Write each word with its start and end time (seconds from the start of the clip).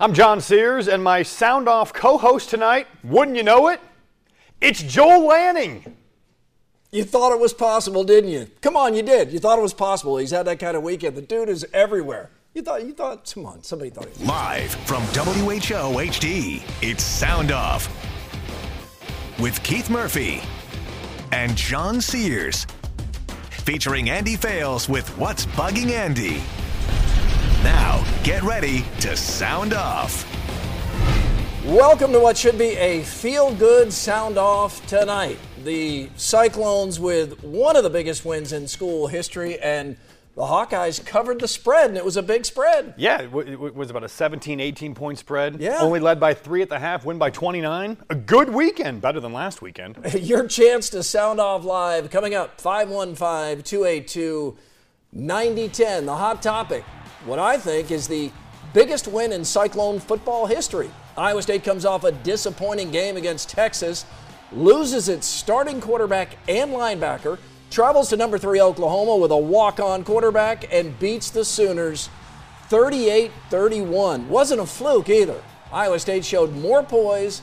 I'm 0.00 0.14
John 0.14 0.40
Sears, 0.40 0.88
and 0.88 1.04
my 1.04 1.22
sound 1.22 1.68
off 1.68 1.92
co 1.92 2.16
host 2.16 2.48
tonight, 2.48 2.86
wouldn't 3.04 3.36
you 3.36 3.42
know 3.42 3.68
it? 3.68 3.82
It's 4.62 4.82
Joel 4.82 5.26
Lanning. 5.26 5.94
You 6.90 7.04
thought 7.04 7.34
it 7.34 7.38
was 7.38 7.52
possible, 7.52 8.02
didn't 8.02 8.30
you? 8.30 8.50
Come 8.62 8.78
on, 8.78 8.94
you 8.94 9.02
did. 9.02 9.30
You 9.30 9.38
thought 9.38 9.58
it 9.58 9.62
was 9.62 9.74
possible. 9.74 10.16
He's 10.16 10.30
had 10.30 10.46
that 10.46 10.58
kind 10.58 10.74
of 10.74 10.82
weekend. 10.82 11.16
The 11.16 11.20
dude 11.20 11.50
is 11.50 11.66
everywhere. 11.74 12.30
You 12.58 12.64
thought, 12.64 12.84
you 12.84 12.92
thought, 12.92 13.32
come 13.32 13.46
on, 13.46 13.62
somebody 13.62 13.90
thought 13.90 14.08
was. 14.08 14.20
Live 14.20 14.74
from 14.84 15.00
WHO 15.02 16.00
HD, 16.10 16.60
it's 16.82 17.04
Sound 17.04 17.52
Off 17.52 17.88
with 19.38 19.62
Keith 19.62 19.88
Murphy 19.88 20.42
and 21.30 21.56
John 21.56 22.00
Sears. 22.00 22.66
Featuring 23.50 24.10
Andy 24.10 24.34
Fales 24.34 24.88
with 24.88 25.08
What's 25.16 25.46
Bugging 25.46 25.90
Andy. 25.90 26.42
Now, 27.62 28.04
get 28.24 28.42
ready 28.42 28.84
to 29.02 29.16
sound 29.16 29.72
off. 29.72 30.26
Welcome 31.64 32.10
to 32.10 32.18
what 32.18 32.36
should 32.36 32.58
be 32.58 32.76
a 32.76 33.04
feel 33.04 33.54
good 33.54 33.92
sound 33.92 34.36
off 34.36 34.84
tonight. 34.88 35.38
The 35.62 36.08
Cyclones 36.16 36.98
with 36.98 37.40
one 37.44 37.76
of 37.76 37.84
the 37.84 37.90
biggest 37.90 38.24
wins 38.24 38.52
in 38.52 38.66
school 38.66 39.06
history, 39.06 39.60
and 39.60 39.96
the 40.38 40.44
Hawkeyes 40.44 41.04
covered 41.04 41.40
the 41.40 41.48
spread, 41.48 41.88
and 41.88 41.96
it 41.96 42.04
was 42.04 42.16
a 42.16 42.22
big 42.22 42.44
spread. 42.46 42.94
Yeah, 42.96 43.22
it, 43.22 43.24
w- 43.24 43.66
it 43.66 43.74
was 43.74 43.90
about 43.90 44.04
a 44.04 44.08
17, 44.08 44.60
18 44.60 44.94
point 44.94 45.18
spread. 45.18 45.60
Yeah. 45.60 45.78
Only 45.80 45.98
led 45.98 46.20
by 46.20 46.32
three 46.32 46.62
at 46.62 46.68
the 46.68 46.78
half, 46.78 47.04
win 47.04 47.18
by 47.18 47.30
29. 47.30 47.96
A 48.08 48.14
good 48.14 48.48
weekend, 48.48 49.00
better 49.00 49.18
than 49.18 49.32
last 49.32 49.62
weekend. 49.62 49.98
Your 50.14 50.46
chance 50.46 50.90
to 50.90 51.02
sound 51.02 51.40
off 51.40 51.64
live 51.64 52.08
coming 52.10 52.36
up 52.36 52.60
515 52.60 53.64
282 53.64 54.56
9010. 55.12 56.06
The 56.06 56.14
hot 56.14 56.40
topic, 56.40 56.84
what 57.24 57.40
I 57.40 57.58
think 57.58 57.90
is 57.90 58.06
the 58.06 58.30
biggest 58.72 59.08
win 59.08 59.32
in 59.32 59.44
Cyclone 59.44 59.98
football 59.98 60.46
history. 60.46 60.88
Iowa 61.16 61.42
State 61.42 61.64
comes 61.64 61.84
off 61.84 62.04
a 62.04 62.12
disappointing 62.12 62.92
game 62.92 63.16
against 63.16 63.48
Texas, 63.50 64.06
loses 64.52 65.08
its 65.08 65.26
starting 65.26 65.80
quarterback 65.80 66.36
and 66.48 66.70
linebacker, 66.70 67.38
travels 67.70 68.08
to 68.10 68.16
number 68.16 68.38
three 68.38 68.60
Oklahoma 68.60 69.16
with 69.16 69.30
a 69.30 69.36
walk 69.36 69.80
on 69.80 70.04
quarterback, 70.04 70.72
and 70.72 70.98
beats 70.98 71.30
the 71.30 71.44
Sooners 71.44 72.08
38 72.68 73.30
31. 73.50 74.28
Wasn't 74.28 74.60
a 74.60 74.66
fluke 74.66 75.08
either. 75.08 75.42
Iowa 75.72 75.98
State 75.98 76.24
showed 76.24 76.54
more 76.54 76.82
poise 76.82 77.42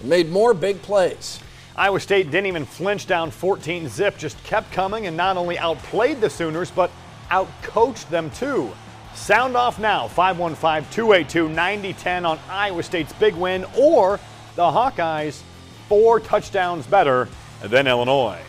and 0.00 0.08
made 0.08 0.30
more 0.30 0.54
big 0.54 0.80
plays. 0.82 1.40
Iowa 1.76 2.00
State 2.00 2.30
didn't 2.30 2.46
even 2.46 2.64
flinch 2.64 3.06
down 3.06 3.30
14 3.30 3.88
zip, 3.88 4.16
just 4.16 4.42
kept 4.44 4.72
coming 4.72 5.06
and 5.06 5.16
not 5.16 5.36
only 5.36 5.58
outplayed 5.58 6.20
the 6.20 6.30
Sooners, 6.30 6.70
but 6.70 6.90
outcoached 7.30 8.08
them 8.08 8.30
too. 8.30 8.72
Sound 9.14 9.56
off 9.56 9.78
now, 9.78 10.08
515 10.08 10.90
282 10.92 11.48
9010 11.48 12.24
on 12.24 12.38
Iowa 12.48 12.82
State's 12.82 13.12
big 13.14 13.34
win 13.34 13.64
or 13.76 14.20
the 14.54 14.62
Hawkeyes 14.62 15.42
four 15.88 16.20
touchdowns 16.20 16.86
better 16.86 17.28
than 17.62 17.86
Illinois. 17.86 18.40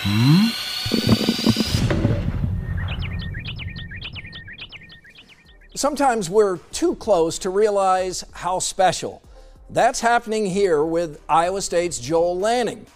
Hmm? 0.00 0.48
Sometimes 5.74 6.28
we're 6.28 6.58
too 6.72 6.94
close 6.96 7.38
to 7.40 7.50
realize 7.50 8.24
how 8.32 8.58
special. 8.58 9.22
That's 9.70 10.00
happening 10.00 10.46
here 10.46 10.82
with 10.82 11.20
Iowa 11.28 11.62
State's 11.62 11.98
Joel 11.98 12.38
Lanning. 12.38 12.86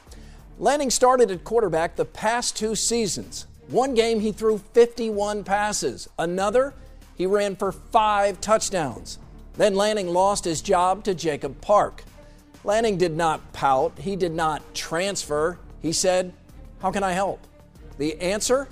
Lanning 0.58 0.90
started 0.90 1.30
at 1.30 1.44
quarterback 1.44 1.96
the 1.96 2.04
past 2.04 2.56
two 2.56 2.74
seasons. 2.74 3.46
One 3.68 3.94
game 3.94 4.20
he 4.20 4.32
threw 4.32 4.58
51 4.58 5.44
passes, 5.44 6.08
another, 6.18 6.74
he 7.16 7.26
ran 7.26 7.56
for 7.56 7.72
five 7.72 8.40
touchdowns. 8.40 9.18
Then 9.56 9.74
Lanning 9.74 10.08
lost 10.08 10.44
his 10.44 10.60
job 10.60 11.04
to 11.04 11.14
Jacob 11.14 11.60
Park. 11.60 12.04
Lanning 12.64 12.96
did 12.96 13.16
not 13.16 13.52
pout, 13.52 13.98
he 13.98 14.16
did 14.16 14.32
not 14.32 14.74
transfer. 14.74 15.58
He 15.80 15.92
said, 15.92 16.32
How 16.82 16.90
can 16.90 17.04
I 17.04 17.12
help? 17.12 17.46
The 17.98 18.20
answer? 18.20 18.66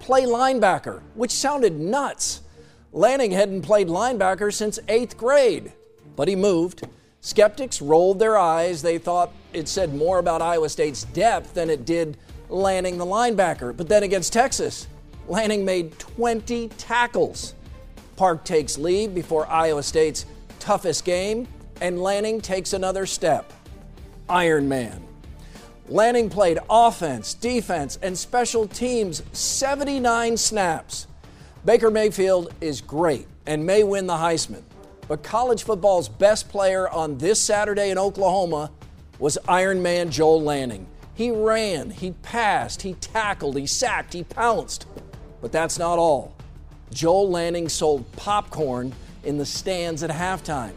Play 0.00 0.24
linebacker, 0.24 1.00
which 1.14 1.30
sounded 1.30 1.78
nuts. 1.78 2.42
Lanning 2.92 3.30
hadn't 3.30 3.62
played 3.62 3.86
linebacker 3.86 4.52
since 4.52 4.80
eighth 4.88 5.16
grade, 5.16 5.72
but 6.16 6.26
he 6.26 6.34
moved. 6.34 6.88
Skeptics 7.20 7.80
rolled 7.80 8.18
their 8.18 8.36
eyes. 8.36 8.82
They 8.82 8.98
thought 8.98 9.32
it 9.52 9.68
said 9.68 9.94
more 9.94 10.18
about 10.18 10.42
Iowa 10.42 10.68
State's 10.68 11.04
depth 11.04 11.54
than 11.54 11.70
it 11.70 11.84
did 11.84 12.18
Lanning, 12.48 12.98
the 12.98 13.06
linebacker. 13.06 13.76
But 13.76 13.88
then 13.88 14.02
against 14.02 14.32
Texas, 14.32 14.88
Lanning 15.28 15.64
made 15.64 15.96
20 15.98 16.68
tackles. 16.70 17.54
Park 18.16 18.44
takes 18.44 18.76
lead 18.76 19.14
before 19.14 19.48
Iowa 19.48 19.84
State's 19.84 20.26
toughest 20.58 21.04
game, 21.04 21.46
and 21.80 22.02
Lanning 22.02 22.40
takes 22.40 22.72
another 22.72 23.06
step. 23.06 23.52
Iron 24.28 24.68
Man. 24.68 25.05
Lanning 25.88 26.28
played 26.28 26.58
offense, 26.68 27.32
defense, 27.32 27.96
and 28.02 28.18
special 28.18 28.66
teams 28.66 29.22
79 29.32 30.36
snaps. 30.36 31.06
Baker 31.64 31.92
Mayfield 31.92 32.52
is 32.60 32.80
great 32.80 33.28
and 33.46 33.64
may 33.64 33.84
win 33.84 34.08
the 34.08 34.14
Heisman, 34.14 34.62
but 35.06 35.22
college 35.22 35.62
football's 35.62 36.08
best 36.08 36.48
player 36.48 36.88
on 36.88 37.18
this 37.18 37.40
Saturday 37.40 37.90
in 37.90 37.98
Oklahoma 37.98 38.72
was 39.20 39.38
Iron 39.48 39.80
Man 39.80 40.10
Joel 40.10 40.42
Lanning. 40.42 40.88
He 41.14 41.30
ran, 41.30 41.90
he 41.90 42.10
passed, 42.22 42.82
he 42.82 42.94
tackled, 42.94 43.56
he 43.56 43.66
sacked, 43.66 44.12
he 44.12 44.24
pounced. 44.24 44.86
But 45.40 45.52
that's 45.52 45.78
not 45.78 46.00
all. 46.00 46.34
Joel 46.90 47.30
Lanning 47.30 47.68
sold 47.68 48.10
popcorn 48.12 48.92
in 49.22 49.38
the 49.38 49.46
stands 49.46 50.02
at 50.02 50.10
halftime. 50.10 50.74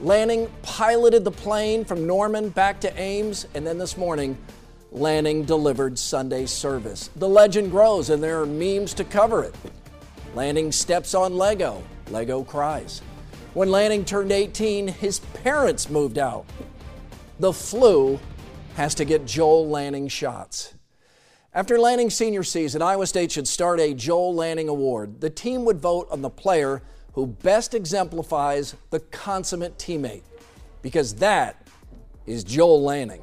Lanning 0.00 0.48
piloted 0.62 1.24
the 1.24 1.32
plane 1.32 1.84
from 1.84 2.06
Norman 2.06 2.50
back 2.50 2.80
to 2.82 3.00
Ames, 3.00 3.48
and 3.54 3.66
then 3.66 3.78
this 3.78 3.96
morning, 3.96 4.38
Lanning 4.92 5.44
delivered 5.44 5.98
Sunday 5.98 6.46
service. 6.46 7.10
The 7.16 7.28
legend 7.28 7.72
grows, 7.72 8.08
and 8.10 8.22
there 8.22 8.40
are 8.40 8.46
memes 8.46 8.94
to 8.94 9.04
cover 9.04 9.42
it. 9.42 9.54
Lanning 10.36 10.70
steps 10.70 11.14
on 11.14 11.36
Lego. 11.36 11.82
Lego 12.10 12.44
cries. 12.44 13.02
When 13.54 13.72
Lanning 13.72 14.04
turned 14.04 14.30
18, 14.30 14.86
his 14.86 15.18
parents 15.18 15.90
moved 15.90 16.16
out. 16.16 16.46
The 17.40 17.52
flu 17.52 18.20
has 18.76 18.94
to 18.94 19.04
get 19.04 19.26
Joel 19.26 19.68
Lanning 19.68 20.06
shots. 20.06 20.74
After 21.52 21.76
Lanning's 21.76 22.14
senior 22.14 22.44
season, 22.44 22.82
Iowa 22.82 23.08
State 23.08 23.32
should 23.32 23.48
start 23.48 23.80
a 23.80 23.94
Joel 23.94 24.32
Lanning 24.32 24.68
Award. 24.68 25.20
The 25.20 25.30
team 25.30 25.64
would 25.64 25.80
vote 25.80 26.06
on 26.12 26.22
the 26.22 26.30
player 26.30 26.82
who 27.12 27.26
best 27.26 27.74
exemplifies 27.74 28.74
the 28.90 29.00
consummate 29.00 29.78
teammate, 29.78 30.22
because 30.82 31.14
that 31.16 31.66
is 32.26 32.44
Joel 32.44 32.82
Lanning. 32.82 33.22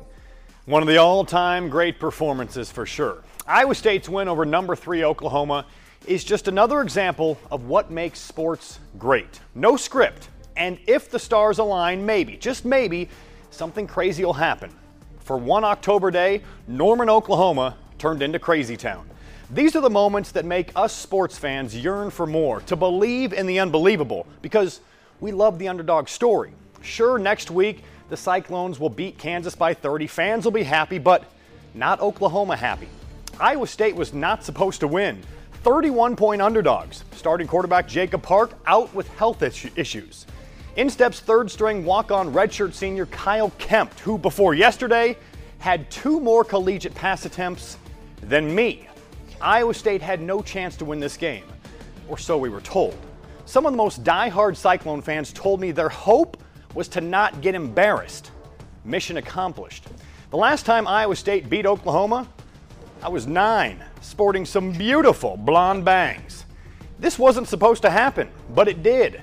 One 0.66 0.82
of 0.82 0.88
the 0.88 0.98
all 0.98 1.24
time 1.24 1.70
great 1.70 2.00
performances 2.00 2.72
for 2.72 2.86
sure. 2.86 3.24
Iowa 3.48 3.76
State's 3.76 4.10
win 4.10 4.28
over 4.28 4.46
number 4.46 4.76
three 4.76 5.04
Oklahoma 5.04 5.68
is 6.08 6.24
just 6.24 6.48
another 6.48 6.82
example 6.82 7.38
of 7.52 7.66
what 7.66 7.92
makes 7.92 8.20
sports 8.20 8.80
great. 8.98 9.40
No 9.54 9.78
script. 9.78 10.30
And 10.58 10.80
if 10.88 11.12
the 11.12 11.20
stars 11.20 11.60
align, 11.60 12.06
maybe, 12.06 12.38
just 12.38 12.66
maybe, 12.66 13.10
something 13.52 13.88
crazy 13.88 14.24
will 14.26 14.34
happen. 14.34 14.72
For 15.20 15.38
one 15.38 15.64
October 15.64 16.12
day, 16.12 16.42
Norman, 16.68 17.10
Oklahoma 17.10 17.78
turned 17.98 18.22
into 18.22 18.40
Crazy 18.40 18.78
Town. 18.78 19.10
These 19.52 19.76
are 19.76 19.82
the 19.82 19.90
moments 19.92 20.32
that 20.32 20.44
make 20.44 20.72
us 20.76 20.92
sports 20.92 21.38
fans 21.38 21.76
yearn 21.76 22.10
for 22.10 22.26
more, 22.26 22.62
to 22.62 22.76
believe 22.76 23.32
in 23.32 23.46
the 23.46 23.60
unbelievable, 23.60 24.26
because 24.42 24.82
we 25.20 25.32
love 25.32 25.60
the 25.60 25.68
underdog 25.68 26.08
story. 26.08 26.52
Sure, 26.82 27.20
next 27.20 27.52
week, 27.52 27.84
the 28.10 28.18
Cyclones 28.18 28.80
will 28.80 28.90
beat 28.90 29.20
Kansas 29.20 29.56
by 29.56 29.74
30. 29.74 30.08
Fans 30.08 30.46
will 30.46 30.52
be 30.52 30.64
happy, 30.64 30.98
but 30.98 31.26
not 31.76 32.00
Oklahoma 32.00 32.56
happy. 32.56 32.88
Iowa 33.40 33.68
State 33.68 33.96
was 33.96 34.14
not 34.14 34.44
supposed 34.44 34.80
to 34.80 34.88
win. 34.88 35.22
31 35.64 36.16
point 36.16 36.42
underdogs. 36.42 37.04
Starting 37.12 37.48
quarterback 37.48 37.88
Jacob 37.88 38.24
Park 38.24 38.52
out 38.66 38.94
with 38.96 39.08
health 39.16 39.44
issues. 39.44 40.26
In 40.76 40.90
steps 40.90 41.20
third 41.20 41.52
string 41.52 41.86
walk 41.86 42.12
on 42.12 42.34
redshirt 42.34 42.74
senior 42.74 43.06
Kyle 43.08 43.52
Kempt, 43.58 44.00
who 44.00 44.18
before 44.18 44.54
yesterday 44.54 45.18
had 45.60 45.90
two 45.92 46.20
more 46.20 46.44
collegiate 46.44 46.96
pass 46.96 47.26
attempts 47.26 47.78
than 48.22 48.54
me. 48.54 48.88
Iowa 49.42 49.74
State 49.74 50.02
had 50.02 50.22
no 50.22 50.42
chance 50.42 50.76
to 50.78 50.86
win 50.86 51.00
this 51.00 51.18
game, 51.18 51.44
or 52.08 52.18
so 52.18 52.38
we 52.38 52.50
were 52.50 52.62
told. 52.62 52.98
Some 53.46 53.66
of 53.66 53.74
the 53.74 53.78
most 53.78 54.04
die-hard 54.04 54.58
Cyclone 54.58 55.02
fans 55.02 55.32
told 55.32 55.60
me 55.60 55.72
their 55.72 55.90
hope 55.90 56.38
was 56.74 56.88
to 56.90 57.02
not 57.02 57.42
get 57.42 57.56
embarrassed. 57.56 58.32
Mission 58.84 59.18
accomplished. 59.18 59.86
The 60.32 60.38
last 60.38 60.66
time 60.66 60.88
Iowa 60.88 61.16
State 61.16 61.50
beat 61.50 61.66
Oklahoma, 61.66 62.28
I 63.04 63.10
was 63.10 63.28
nine, 63.28 63.84
sporting 64.02 64.46
some 64.46 64.72
beautiful 64.72 65.38
blonde 65.38 65.86
bangs. 65.86 66.46
This 66.98 67.20
wasn't 67.20 67.48
supposed 67.48 67.82
to 67.84 67.90
happen, 67.90 68.30
but 68.54 68.68
it 68.68 68.82
did. 68.82 69.22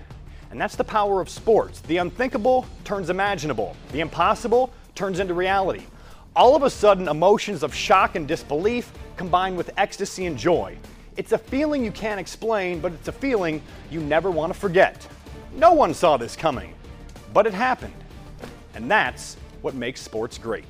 And 0.51 0.61
that's 0.61 0.77
the 0.77 0.85
power 0.85 1.21
of 1.21 1.29
sports. 1.29 1.81
The 1.81 1.97
unthinkable 1.97 2.67
turns 2.85 3.11
imaginable, 3.11 3.75
the 3.91 4.01
impossible 4.01 4.73
turns 4.95 5.19
into 5.19 5.35
reality. 5.35 5.85
All 6.35 6.57
of 6.57 6.63
a 6.63 6.71
sudden, 6.71 7.09
emotions 7.09 7.63
of 7.63 7.75
shock 7.75 8.17
and 8.17 8.27
disbelief 8.27 8.91
combine 9.17 9.55
with 9.55 9.71
ecstasy 9.77 10.25
and 10.25 10.39
joy. 10.39 10.79
It's 11.19 11.33
a 11.33 11.39
feeling 11.39 11.85
you 11.85 11.93
can't 11.93 12.19
explain, 12.19 12.81
but 12.81 12.93
it's 12.93 13.09
a 13.09 13.13
feeling 13.13 13.61
you 13.91 14.01
never 14.01 14.31
want 14.31 14.51
to 14.51 14.59
forget. 14.59 15.07
No 15.55 15.75
one 15.75 15.93
saw 15.93 16.17
this 16.17 16.35
coming, 16.35 16.75
but 17.35 17.47
it 17.47 17.53
happened. 17.53 17.93
And 18.75 18.91
that's 18.91 19.37
what 19.61 19.75
makes 19.75 20.01
sports 20.01 20.39
great. 20.39 20.65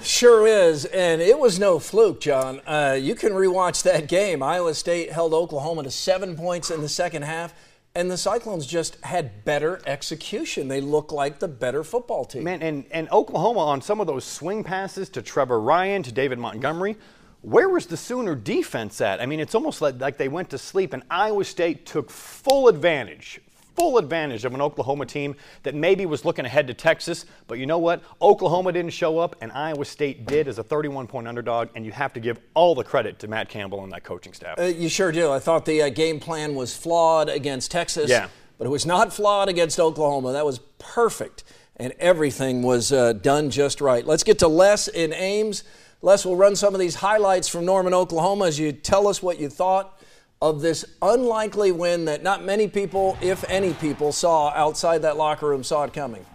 Sure 0.00 0.46
is, 0.46 0.86
and 0.86 1.20
it 1.20 1.38
was 1.38 1.58
no 1.58 1.78
fluke, 1.78 2.22
John. 2.22 2.62
Uh, 2.66 2.98
you 2.98 3.14
can 3.14 3.32
rewatch 3.32 3.82
that 3.82 4.08
game. 4.08 4.42
Iowa 4.42 4.74
State 4.74 5.12
held 5.12 5.34
Oklahoma 5.34 5.82
to 5.82 5.90
seven 5.90 6.34
points 6.34 6.70
in 6.70 6.80
the 6.80 6.88
second 6.88 7.24
half, 7.24 7.52
and 7.94 8.10
the 8.10 8.16
Cyclones 8.16 8.66
just 8.66 8.96
had 9.02 9.44
better 9.44 9.80
execution. 9.86 10.68
They 10.68 10.80
look 10.80 11.12
like 11.12 11.38
the 11.38 11.48
better 11.48 11.84
football 11.84 12.24
team. 12.24 12.44
Man, 12.44 12.62
and, 12.62 12.84
and 12.90 13.10
Oklahoma 13.12 13.60
on 13.60 13.82
some 13.82 14.00
of 14.00 14.06
those 14.06 14.24
swing 14.24 14.64
passes 14.64 15.08
to 15.10 15.22
Trever 15.22 15.64
Ryen, 15.64 16.02
to 16.04 16.12
David 16.12 16.38
Montgomery, 16.38 16.96
where 17.42 17.68
was 17.68 17.86
the 17.86 17.96
Sooner 17.96 18.34
defense 18.34 19.00
at? 19.00 19.20
I 19.20 19.26
mean, 19.26 19.40
it's 19.40 19.54
almost 19.54 19.82
like, 19.82 20.00
like 20.00 20.16
they 20.16 20.28
went 20.28 20.50
to 20.50 20.58
sleep, 20.58 20.92
and 20.92 21.02
Iowa 21.10 21.44
State 21.44 21.84
took 21.84 22.08
full 22.08 22.68
advantage, 22.68 23.40
full 23.74 23.98
advantage 23.98 24.44
of 24.44 24.54
an 24.54 24.60
Oklahoma 24.60 25.06
team 25.06 25.34
that 25.62 25.74
maybe 25.74 26.06
was 26.06 26.24
looking 26.24 26.44
ahead 26.44 26.66
to 26.66 26.74
Texas. 26.74 27.26
But 27.46 27.58
you 27.58 27.66
know 27.66 27.78
what? 27.78 28.02
Oklahoma 28.20 28.72
didn't 28.72 28.92
show 28.92 29.18
up, 29.18 29.36
and 29.40 29.52
Iowa 29.52 29.84
State 29.84 30.26
did 30.26 30.48
as 30.48 30.58
a 30.58 30.62
31 30.62 31.06
point 31.06 31.28
underdog, 31.28 31.68
and 31.74 31.84
you 31.84 31.92
have 31.92 32.12
to 32.14 32.20
give 32.20 32.38
all 32.54 32.74
the 32.74 32.84
credit 32.84 33.18
to 33.20 33.28
Matt 33.28 33.48
Campbell 33.48 33.82
and 33.82 33.92
that 33.92 34.04
coaching 34.04 34.32
staff. 34.32 34.58
Uh, 34.58 34.64
you 34.64 34.88
sure 34.88 35.12
do. 35.12 35.30
I 35.30 35.38
thought 35.38 35.64
the 35.64 35.82
uh, 35.82 35.88
game 35.88 36.20
plan 36.20 36.54
was 36.54 36.76
flawed 36.76 37.28
against 37.28 37.70
Texas, 37.70 38.10
yeah. 38.10 38.28
but 38.58 38.66
it 38.66 38.70
was 38.70 38.86
not 38.86 39.12
flawed 39.12 39.48
against 39.48 39.78
Oklahoma. 39.78 40.32
That 40.32 40.44
was 40.44 40.58
perfect, 40.78 41.44
and 41.76 41.92
everything 41.98 42.62
was 42.62 42.92
uh, 42.92 43.12
done 43.14 43.50
just 43.50 43.80
right. 43.80 44.06
Let's 44.06 44.24
get 44.24 44.38
to 44.40 44.48
Les 44.48 44.88
in 44.88 45.12
Ames. 45.12 45.64
Les 46.02 46.26
will 46.26 46.36
run 46.36 46.56
some 46.56 46.74
of 46.74 46.80
these 46.80 46.96
highlights 46.96 47.48
from 47.48 47.64
Norman, 47.64 47.94
Oklahoma, 47.94 48.46
as 48.46 48.58
you 48.58 48.72
tell 48.72 49.06
us 49.06 49.22
what 49.22 49.38
you 49.38 49.48
thought 49.48 50.01
of 50.42 50.60
this 50.60 50.84
unlikely 51.00 51.70
win 51.70 52.04
that 52.06 52.24
not 52.24 52.42
many 52.42 52.66
people, 52.66 53.16
if 53.22 53.48
any 53.48 53.72
people, 53.74 54.10
saw 54.10 54.50
outside 54.50 55.02
that 55.02 55.16
locker 55.16 55.48
room, 55.48 55.62
saw 55.62 55.84
it 55.84 55.92
coming. 55.92 56.26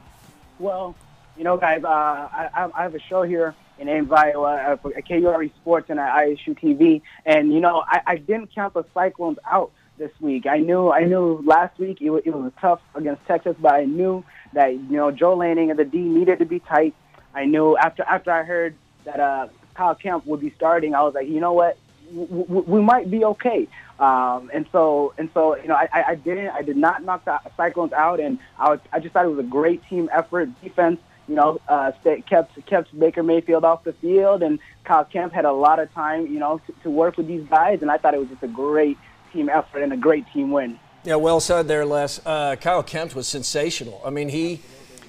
Well, 0.60 0.96
you 1.38 1.44
know, 1.44 1.58
guys, 1.58 1.84
uh, 1.84 1.88
I, 1.88 2.70
I 2.74 2.84
have 2.84 2.96
a 2.96 3.02
show 3.02 3.24
here 3.24 3.54
in 3.78 3.90
Iowa, 3.90 4.80
at 4.96 5.06
KURE 5.06 5.50
Sports 5.62 5.90
and 5.90 6.00
at 6.00 6.16
ISU 6.16 6.58
TV, 6.58 7.02
and 7.26 7.54
you 7.54 7.60
know, 7.60 7.84
I, 7.86 8.02
I 8.08 8.16
didn't 8.16 8.56
count 8.56 8.74
the 8.74 8.86
Cyclones 8.94 9.40
out 9.46 9.72
this 9.98 10.12
week. 10.22 10.48
I 10.48 10.60
knew, 10.60 10.90
I 10.90 11.04
knew 11.04 11.44
last 11.46 11.78
week 11.78 12.02
it 12.02 12.10
was, 12.10 12.24
it 12.26 12.34
was 12.34 12.54
tough 12.62 12.80
against 12.96 13.26
Texas, 13.28 13.58
but 13.60 13.74
I 13.74 13.84
knew 13.84 14.24
that 14.54 14.74
you 14.74 14.96
know 14.96 15.12
Joe 15.12 15.36
Lanning 15.36 15.70
and 15.70 15.78
the 15.78 15.86
D 15.86 15.98
needed 15.98 16.40
to 16.40 16.46
be 16.46 16.60
tight. 16.62 16.96
I 17.36 17.44
knew 17.44 17.76
after 17.78 18.04
after 18.04 18.32
I 18.32 18.44
heard 18.44 18.74
that 19.04 19.20
uh, 19.20 19.50
Kyle 19.76 19.96
Kempt 19.96 20.26
would 20.26 20.40
be 20.40 20.54
starting, 20.56 20.96
I 20.96 21.04
was 21.04 21.14
like, 21.14 21.28
you 21.28 21.42
know 21.42 21.54
what, 21.54 21.78
w- 22.14 22.46
w- 22.46 22.66
we 22.68 22.82
might 22.82 23.10
be 23.10 23.24
okay. 23.26 23.68
Um, 24.00 24.52
and 24.54 24.66
so, 24.72 25.14
and 25.18 25.30
so, 25.34 25.58
you 25.58 25.68
know, 25.68 25.76
I, 25.76 25.90
I 26.10 26.16
didn't, 26.16 26.50
I 26.50 26.62
did 26.62 26.78
not 26.78 27.04
knock 27.04 27.26
the 27.26 27.40
Cyclones 27.56 27.94
out, 27.94 28.20
and 28.20 28.38
I 28.60 28.70
was, 28.70 28.80
I 28.94 29.00
just 29.00 29.14
thought 29.14 29.26
it 29.26 29.30
was 29.30 29.40
a 29.40 29.50
great 29.50 29.84
team 29.88 30.10
effort. 30.14 30.50
Defense, 30.62 31.00
you 31.28 31.36
know, 31.36 31.60
uh, 31.68 31.92
kept 32.28 32.66
kept 32.68 32.98
Baker 32.98 33.24
Mayfield 33.24 33.64
off 33.66 33.84
the 33.84 33.94
field, 33.94 34.44
and 34.44 34.60
Kyle 34.84 35.04
Kempt 35.04 35.34
had 35.34 35.46
a 35.46 35.52
lot 35.52 35.80
of 35.80 35.92
time, 35.94 36.28
you 36.28 36.40
know, 36.40 36.62
to, 36.68 36.74
to 36.84 36.90
work 36.90 37.18
with 37.18 37.28
these 37.28 37.46
guys, 37.50 37.82
and 37.82 37.90
I 37.90 37.98
thought 37.98 38.14
it 38.14 38.20
was 38.20 38.30
just 38.30 38.44
a 38.44 38.48
great 38.48 38.98
team 39.34 39.50
effort 39.50 39.82
and 39.82 39.92
a 39.92 39.98
great 39.98 40.26
team 40.32 40.52
win. 40.52 40.80
Yeah, 41.04 41.16
well 41.16 41.40
said 41.40 41.68
there, 41.68 41.86
Les. 41.86 42.20
Uh, 42.26 42.56
Kyle 42.56 42.84
Kempt 42.84 43.16
was 43.16 43.28
sensational. 43.28 44.02
I 44.06 44.10
mean, 44.10 44.30
he 44.30 44.62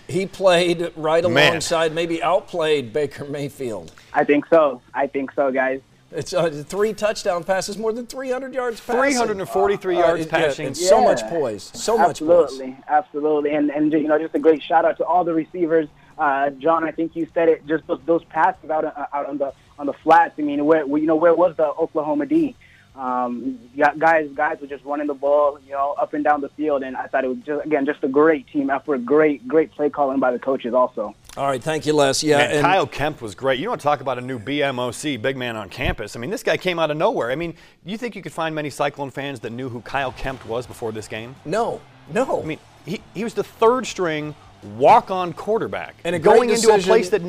he 0.09 0.25
played 0.25 0.93
right 0.97 1.25
alongside, 1.25 1.93
maybe 1.93 2.23
outplayed 2.23 2.93
Baker 2.93 3.27
Mayfield. 3.27 3.93
I 4.15 4.25
think 4.25 4.47
so. 4.49 4.81
I 4.95 5.07
think 5.07 5.33
so, 5.33 5.53
guys. 5.53 5.81
It's 6.11 6.33
uh, 6.33 6.65
three 6.67 6.95
touchdown 6.95 7.45
passes, 7.45 7.77
more 7.77 7.93
than 7.93 8.07
300 8.07 8.55
yards 8.55 8.81
passing. 8.81 9.01
343 9.01 9.97
uh, 9.97 9.99
yards 9.99 10.27
uh, 10.27 10.29
passing. 10.29 10.67
and 10.69 10.77
so 10.77 11.03
much 11.03 11.23
poise. 11.27 11.71
So 11.75 11.99
absolutely, 11.99 12.69
much 12.69 12.77
poise. 12.77 12.85
Absolutely. 12.89 13.51
And, 13.51 13.71
and, 13.71 13.93
you 13.93 14.09
know, 14.09 14.19
just 14.19 14.35
a 14.35 14.39
great 14.39 14.63
shout 14.63 14.85
out 14.85 14.97
to 14.99 15.05
all 15.05 15.25
the 15.25 15.35
receivers. 15.35 15.89
Uh, 16.17 16.51
John, 16.51 16.83
I 16.83 16.93
think 16.93 17.15
you 17.15 17.29
said 17.35 17.49
it, 17.49 17.67
just 17.67 17.87
those, 17.87 18.01
those 18.07 18.25
passes 18.25 18.71
out, 18.71 18.85
uh, 18.85 19.07
out 19.13 19.27
on 19.27 19.39
the 19.39 19.53
on 19.79 19.87
the 19.87 19.93
flats. 19.93 20.35
I 20.39 20.43
mean, 20.43 20.65
where, 20.65 20.85
you 20.87 21.07
know, 21.07 21.15
where 21.15 21.35
was 21.35 21.57
the 21.57 21.67
Oklahoma 21.67 22.27
D? 22.27 22.57
Um, 22.99 23.61
guys, 23.77 24.29
guys 24.35 24.59
were 24.61 24.67
just 24.67 24.85
running 24.85 25.07
the 25.07 25.15
ball, 25.15 25.61
you 25.65 25.71
know, 25.73 25.95
up 26.01 26.15
and 26.15 26.25
down 26.25 26.41
the 26.41 26.49
field, 26.51 26.83
and 26.83 26.97
I 26.97 27.07
thought 27.07 27.23
it 27.23 27.29
was 27.29 27.39
just 27.47 27.65
again 27.65 27.87
just 27.87 28.03
a 28.03 28.09
great 28.09 28.49
team 28.49 28.71
effort, 28.71 29.05
great, 29.05 29.47
great 29.47 29.71
play 29.71 29.89
calling 29.89 30.19
by 30.19 30.33
the 30.33 30.39
coaches 30.41 30.75
also. 30.75 31.15
All 31.37 31.47
right, 31.47 31.63
thank 31.63 31.87
you, 31.87 31.93
Les. 31.93 32.25
Yeah, 32.25 32.39
man, 32.39 32.63
Kyle 32.63 32.87
Kempt 32.89 33.23
was 33.23 33.37
great. 33.37 33.61
You 33.61 33.69
want 33.69 33.81
to 33.81 33.85
talk 33.85 34.01
about 34.01 34.19
a 34.19 34.21
new 34.21 34.41
BMOC, 34.41 35.23
big 35.23 35.37
man 35.37 35.55
on 35.55 35.69
campus? 35.69 36.17
I 36.17 36.19
mean, 36.19 36.31
this 36.31 36.43
guy 36.43 36.57
came 36.57 36.81
out 36.81 36.91
of 36.91 36.97
nowhere. 36.97 37.31
I 37.31 37.37
mean, 37.37 37.55
you 37.85 37.97
think 37.97 38.17
you 38.17 38.23
could 38.23 38.33
find 38.33 38.53
many 38.53 38.69
Cyclone 38.69 39.11
fans 39.11 39.39
that 39.41 39.51
knew 39.51 39.69
who 39.69 39.81
Kyle 39.83 40.13
Kempt 40.13 40.45
was 40.47 40.67
before 40.67 40.91
this 40.91 41.07
game? 41.07 41.37
No, 41.45 41.81
no. 42.13 42.43
I 42.43 42.45
mean, 42.45 42.59
he, 42.85 43.01
he 43.15 43.23
was 43.23 43.35
the 43.35 43.45
third 43.45 43.87
string 43.87 44.35
walk-on 44.77 45.33
quarterback, 45.35 45.95
and 46.03 46.21
going 46.21 46.49
decision. 46.49 46.75
into 46.75 46.85
a 46.85 46.85
place 46.85 47.11
that 47.11 47.23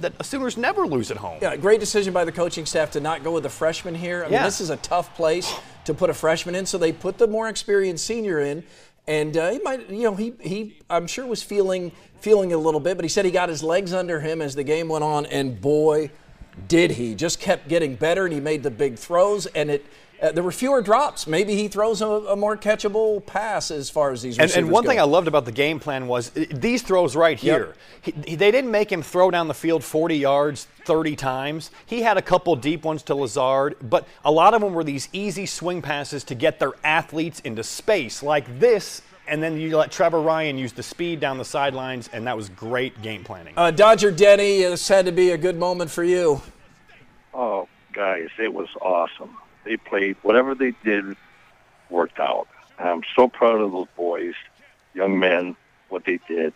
that 0.00 0.24
Sooners 0.24 0.56
never 0.56 0.86
lose 0.86 1.10
at 1.10 1.16
home. 1.16 1.38
Yeah, 1.40 1.56
great 1.56 1.80
decision 1.80 2.12
by 2.12 2.24
the 2.24 2.32
coaching 2.32 2.66
staff 2.66 2.90
to 2.92 3.00
not 3.00 3.24
go 3.24 3.32
with 3.32 3.46
a 3.46 3.50
freshman 3.50 3.94
here. 3.94 4.24
I 4.24 4.28
mean, 4.30 4.42
this 4.42 4.60
is 4.60 4.70
a 4.70 4.76
tough 4.78 5.14
place 5.14 5.52
to 5.84 5.94
put 5.94 6.10
a 6.10 6.14
freshman 6.14 6.54
in, 6.54 6.66
so 6.66 6.78
they 6.78 6.92
put 6.92 7.18
the 7.18 7.26
more 7.26 7.48
experienced 7.48 8.04
senior 8.06 8.40
in. 8.40 8.64
And 9.06 9.36
uh, 9.36 9.50
he 9.50 9.58
might, 9.60 9.88
you 9.90 10.02
know, 10.02 10.14
he, 10.14 10.34
he 10.40 10.78
I'm 10.88 11.06
sure 11.06 11.26
was 11.26 11.42
feeling 11.42 11.92
feeling 12.20 12.52
a 12.52 12.58
little 12.58 12.80
bit, 12.80 12.96
but 12.96 13.04
he 13.04 13.08
said 13.08 13.24
he 13.24 13.30
got 13.30 13.48
his 13.48 13.62
legs 13.62 13.92
under 13.94 14.20
him 14.20 14.42
as 14.42 14.54
the 14.54 14.62
game 14.62 14.88
went 14.88 15.02
on, 15.02 15.26
and 15.26 15.60
boy, 15.60 16.10
did 16.70 16.92
he! 16.92 17.14
Just 17.16 17.40
kept 17.40 17.68
getting 17.68 17.96
better, 17.96 18.24
and 18.24 18.32
he 18.32 18.40
made 18.40 18.62
the 18.62 18.70
big 18.70 18.96
throws, 18.96 19.44
and 19.46 19.70
it 19.70 19.84
uh, 20.22 20.30
there 20.32 20.44
were 20.44 20.52
fewer 20.52 20.82
drops. 20.82 21.26
Maybe 21.26 21.56
he 21.56 21.66
throws 21.66 22.00
a, 22.02 22.06
a 22.06 22.36
more 22.36 22.56
catchable 22.56 23.24
pass 23.24 23.70
as 23.70 23.88
far 23.90 24.12
as 24.12 24.22
these 24.22 24.38
and, 24.38 24.50
and, 24.52 24.70
one 24.70 24.84
go. 24.84 24.90
thing 24.90 25.00
I 25.00 25.04
loved 25.04 25.28
about 25.28 25.46
the 25.46 25.52
game 25.52 25.80
plan 25.80 26.06
was 26.06 26.34
uh, 26.36 26.44
these 26.52 26.82
throws 26.82 27.16
right 27.16 27.38
here. 27.38 27.74
Yep. 28.04 28.26
He, 28.26 28.36
they 28.36 28.50
didn't 28.50 28.70
make 28.70 28.92
him 28.92 29.02
throw 29.02 29.30
down 29.30 29.48
the 29.48 29.54
field 29.54 29.82
40 29.82 30.16
yards 30.16 30.66
30 30.84 31.16
times. 31.16 31.70
He 31.86 32.02
had 32.02 32.18
a 32.18 32.22
couple 32.22 32.54
deep 32.54 32.84
ones 32.84 33.02
to 33.04 33.14
Lazard, 33.14 33.76
but 33.82 34.06
a 34.24 34.30
lot 34.30 34.52
of 34.54 34.60
them 34.60 34.74
were 34.74 34.84
these 34.84 35.08
easy 35.12 35.46
swing 35.46 35.80
passes 35.80 36.22
to 36.24 36.34
get 36.34 36.60
their 36.60 36.72
athletes 36.84 37.40
into 37.40 37.64
space, 37.64 38.22
like 38.22 38.60
this 38.60 39.02
and 39.26 39.40
then 39.40 39.60
you 39.60 39.76
let 39.76 39.92
Trever 39.92 40.24
Ryen 40.24 40.58
use 40.58 40.72
the 40.72 40.82
speed 40.82 41.20
down 41.20 41.38
the 41.38 41.44
sidelines, 41.44 42.10
and 42.12 42.26
that 42.26 42.36
was 42.36 42.48
great 42.48 43.00
game 43.00 43.22
planning. 43.22 43.54
Uh, 43.56 43.70
Dodger 43.70 44.10
Denny, 44.10 44.62
this 44.62 44.88
had 44.88 45.06
to 45.06 45.12
be 45.12 45.30
a 45.30 45.38
good 45.38 45.56
moment 45.56 45.88
for 45.88 46.02
you. 46.02 46.42
Oh, 47.32 47.68
guys, 47.92 48.28
it 48.38 48.52
was 48.52 48.68
awesome. 48.80 49.36
They 49.64 49.76
played 49.76 50.16
whatever 50.22 50.54
they 50.54 50.72
did 50.84 51.16
worked 51.90 52.18
out. 52.18 52.48
I'm 52.78 53.02
so 53.14 53.28
proud 53.28 53.60
of 53.60 53.72
those 53.72 53.88
boys, 53.96 54.34
young 54.94 55.18
men, 55.18 55.56
what 55.88 56.04
they 56.04 56.18
did. 56.28 56.54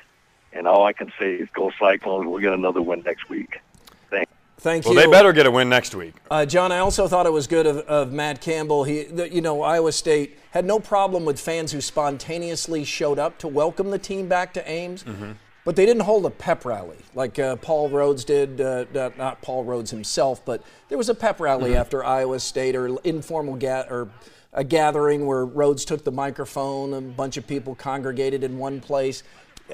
And 0.52 0.66
all 0.66 0.84
I 0.86 0.92
can 0.92 1.12
say 1.18 1.34
is 1.34 1.48
go 1.52 1.72
Cyclones. 1.78 2.26
We'll 2.26 2.40
get 2.40 2.52
another 2.52 2.80
win 2.80 3.02
next 3.04 3.28
week. 3.28 3.60
Thanks. 4.08 4.30
Thank 4.58 4.84
well, 4.84 4.94
you. 4.94 5.00
Well, 5.00 5.06
they 5.10 5.12
better 5.12 5.32
get 5.32 5.46
a 5.46 5.50
win 5.50 5.68
next 5.68 5.94
week. 5.94 6.14
Uh, 6.30 6.46
John, 6.46 6.72
I 6.72 6.78
also 6.78 7.08
thought 7.08 7.26
it 7.26 7.32
was 7.32 7.46
good 7.46 7.66
of, 7.66 7.78
of 7.78 8.12
Matt 8.12 8.40
Campbell. 8.40 8.84
He, 8.84 9.02
the, 9.02 9.32
you 9.32 9.40
know, 9.40 9.62
Iowa 9.62 9.92
State 9.92 10.38
had 10.52 10.64
no 10.64 10.78
problem 10.78 11.24
with 11.24 11.40
fans 11.40 11.72
who 11.72 11.80
spontaneously 11.80 12.84
showed 12.84 13.18
up 13.18 13.36
to 13.38 13.48
welcome 13.48 13.90
the 13.90 13.98
team 13.98 14.28
back 14.28 14.54
to 14.54 14.70
Ames. 14.70 15.02
Mm-hmm. 15.02 15.32
But 15.64 15.76
they 15.76 15.86
didn't 15.86 16.02
hold 16.02 16.26
a 16.26 16.30
pep 16.30 16.64
rally 16.66 16.98
like 17.14 17.38
uh, 17.38 17.56
Paul 17.56 17.88
Rhoads 17.88 18.24
did. 18.24 18.60
Uh, 18.60 18.84
not 19.16 19.40
Paul 19.40 19.64
Rhoads 19.64 19.90
himself, 19.90 20.44
but 20.44 20.62
there 20.88 20.98
was 20.98 21.08
a 21.08 21.14
pep 21.14 21.40
rally 21.40 21.70
mm-hmm. 21.70 21.80
after 21.80 22.04
Iowa 22.04 22.38
State 22.40 22.76
or 22.76 22.98
informal 23.02 23.56
ga- 23.56 23.86
or 23.88 24.10
a 24.52 24.62
gathering 24.62 25.26
where 25.26 25.46
Rhoads 25.46 25.86
took 25.86 26.04
the 26.04 26.12
microphone. 26.12 26.92
A 26.92 27.00
bunch 27.00 27.36
of 27.36 27.46
people 27.46 27.74
congregated 27.74 28.44
in 28.44 28.58
one 28.58 28.80
place. 28.80 29.22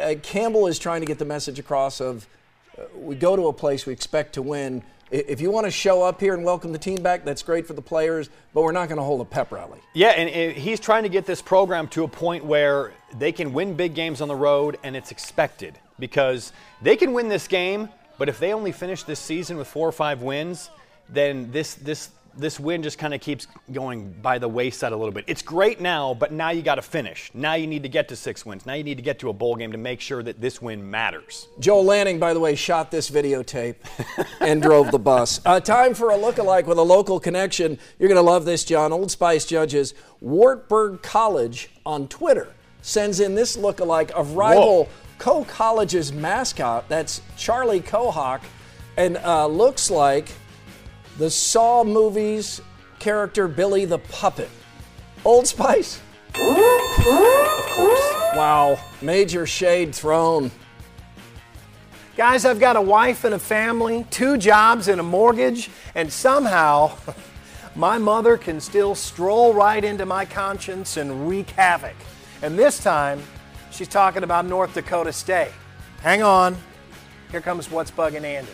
Uh, 0.00 0.14
Campbell 0.23 0.68
is 0.68 0.78
trying 0.78 1.00
to 1.00 1.06
get 1.06 1.18
the 1.18 1.25
message 1.25 1.59
across 1.59 2.00
of 2.00 2.28
uh, 2.78 2.82
we 2.94 3.16
go 3.16 3.35
to 3.35 3.49
a 3.49 3.52
place 3.52 3.85
we 3.85 3.92
expect 3.92 4.35
to 4.35 4.42
win, 4.42 4.82
If 5.11 5.40
you 5.40 5.50
want 5.50 5.66
to 5.66 5.73
show 5.73 6.02
up 6.02 6.20
here 6.20 6.35
and 6.35 6.44
welcome 6.44 6.70
the 6.70 6.78
team 6.78 7.02
back, 7.02 7.25
that's 7.25 7.42
great 7.42 7.66
for 7.66 7.73
the 7.73 7.82
players, 7.82 8.30
but 8.54 8.62
we're 8.62 8.70
not 8.70 8.88
going 8.88 8.99
to 8.99 9.04
hold 9.04 9.20
a 9.20 9.25
pep 9.25 9.50
rally. 9.50 9.80
Yeah, 9.92 10.11
and 10.11 10.56
he's 10.56 10.78
trying 10.78 11.02
to 11.02 11.09
get 11.09 11.26
this 11.26 11.42
program 11.42 11.88
to 11.88 12.04
a 12.04 12.09
point 12.09 12.44
where 12.44 12.92
they 13.19 13.33
can 13.33 13.52
win 13.52 13.75
big 13.75 13.95
games 13.95 14.21
on 14.21 14.29
the 14.29 14.37
road, 14.37 14.79
and 14.83 14.97
it's 14.97 15.11
expected 15.11 15.79
because 15.99 16.52
they 16.83 16.97
can 16.97 17.12
win 17.12 17.29
this 17.29 17.49
game, 17.49 17.88
but 18.19 18.29
if 18.29 18.38
they 18.38 18.52
only 18.52 18.73
finish 18.73 19.02
this 19.02 19.19
season 19.19 19.57
with 19.57 19.69
four 19.69 19.88
or 19.88 19.93
five 19.93 20.23
wins, 20.23 20.71
then 21.09 21.50
this 21.50 21.75
this 21.75 22.11
this 22.37 22.61
win 22.61 22.83
just 22.83 22.97
kind 22.97 23.12
of 23.12 23.21
keeps 23.21 23.49
going 23.73 24.12
by 24.23 24.38
the 24.38 24.49
wayside 24.49 24.93
a 24.93 24.97
little 24.97 25.12
bit. 25.12 25.25
It's 25.26 25.43
great 25.43 25.81
now, 25.81 26.14
but 26.14 26.33
now 26.33 26.50
you 26.50 26.62
got 26.62 26.76
to 26.76 26.83
finish. 26.83 27.29
Now 27.35 27.55
you 27.55 27.67
need 27.67 27.83
to 27.83 27.88
get 27.88 28.09
to 28.09 28.17
six 28.17 28.47
wins. 28.47 28.67
Now 28.67 28.75
you 28.75 28.85
need 28.85 28.97
to 28.99 29.02
get 29.02 29.19
to 29.19 29.31
a 29.31 29.33
bowl 29.33 29.57
game 29.57 29.73
to 29.73 29.79
make 29.79 30.00
sure 30.00 30.23
that 30.23 30.40
this 30.40 30.62
win 30.62 30.88
matters. 30.88 31.49
Joe 31.59 31.81
Lanning, 31.81 32.21
by 32.21 32.33
the 32.33 32.40
way, 32.40 32.55
shot 32.55 32.93
this 32.93 33.11
videotape 33.11 33.75
and 34.40 34.62
drove 34.62 34.93
the 34.93 34.99
bus. 34.99 35.40
Uh, 35.45 35.59
time 35.59 35.93
for 35.93 36.11
a 36.11 36.17
look-alike 36.17 36.69
with 36.69 36.79
a 36.79 36.83
local 36.83 37.19
connection. 37.19 37.79
You're 37.99 38.09
going 38.09 38.14
to 38.14 38.23
love 38.23 38.45
this, 38.45 38.64
John. 38.64 38.93
Old 38.93 39.11
Spice 39.11 39.45
judges 39.45 39.95
Wartburg 40.21 41.02
College 41.02 41.69
on 41.85 42.07
Twitter 42.07 42.52
sends 42.82 43.20
in 43.20 43.34
this 43.34 43.56
look-alike 43.56 44.10
of 44.14 44.32
rival 44.32 44.88
Coe 45.18 45.44
College's 45.44 46.12
mascot. 46.12 46.88
That's 46.88 47.20
Charlie 47.37 47.80
Kohawk, 47.80 48.40
and 48.96 49.18
uh, 49.18 49.46
looks 49.46 49.90
like 49.90 50.32
the 51.18 51.30
Saw 51.30 51.84
movies 51.84 52.62
character 52.99 53.46
Billy 53.46 53.84
the 53.84 53.99
Puppet. 53.99 54.49
Old 55.25 55.46
Spice? 55.46 56.00
Of 56.34 57.66
course. 57.68 58.12
Wow. 58.34 58.78
Major 59.02 59.46
shade 59.46 59.94
thrown. 59.94 60.50
Guys, 62.16 62.44
I've 62.44 62.60
got 62.60 62.76
a 62.76 62.80
wife 62.80 63.25
and 63.25 63.34
a 63.34 63.38
family, 63.38 64.06
two 64.10 64.37
jobs 64.37 64.88
and 64.88 65.00
a 65.00 65.04
mortgage, 65.04 65.70
and 65.94 66.10
somehow 66.12 66.92
my 67.75 67.99
mother 67.99 68.37
can 68.37 68.60
still 68.60 68.94
stroll 68.94 69.52
right 69.52 69.84
into 69.84 70.06
my 70.06 70.25
conscience 70.25 70.96
and 70.96 71.28
wreak 71.28 71.50
havoc. 71.50 71.96
And 72.42 72.59
this 72.59 72.82
time, 72.82 73.23
she's 73.70 73.88
talking 73.88 74.23
about 74.23 74.47
North 74.47 74.75
Dakota 74.75 75.12
State. 75.12 75.52
Hang 76.02 76.23
on. 76.23 76.56
Here 77.30 77.40
comes 77.40 77.70
what's 77.70 77.90
bugging 77.90 78.25
Andy. 78.25 78.50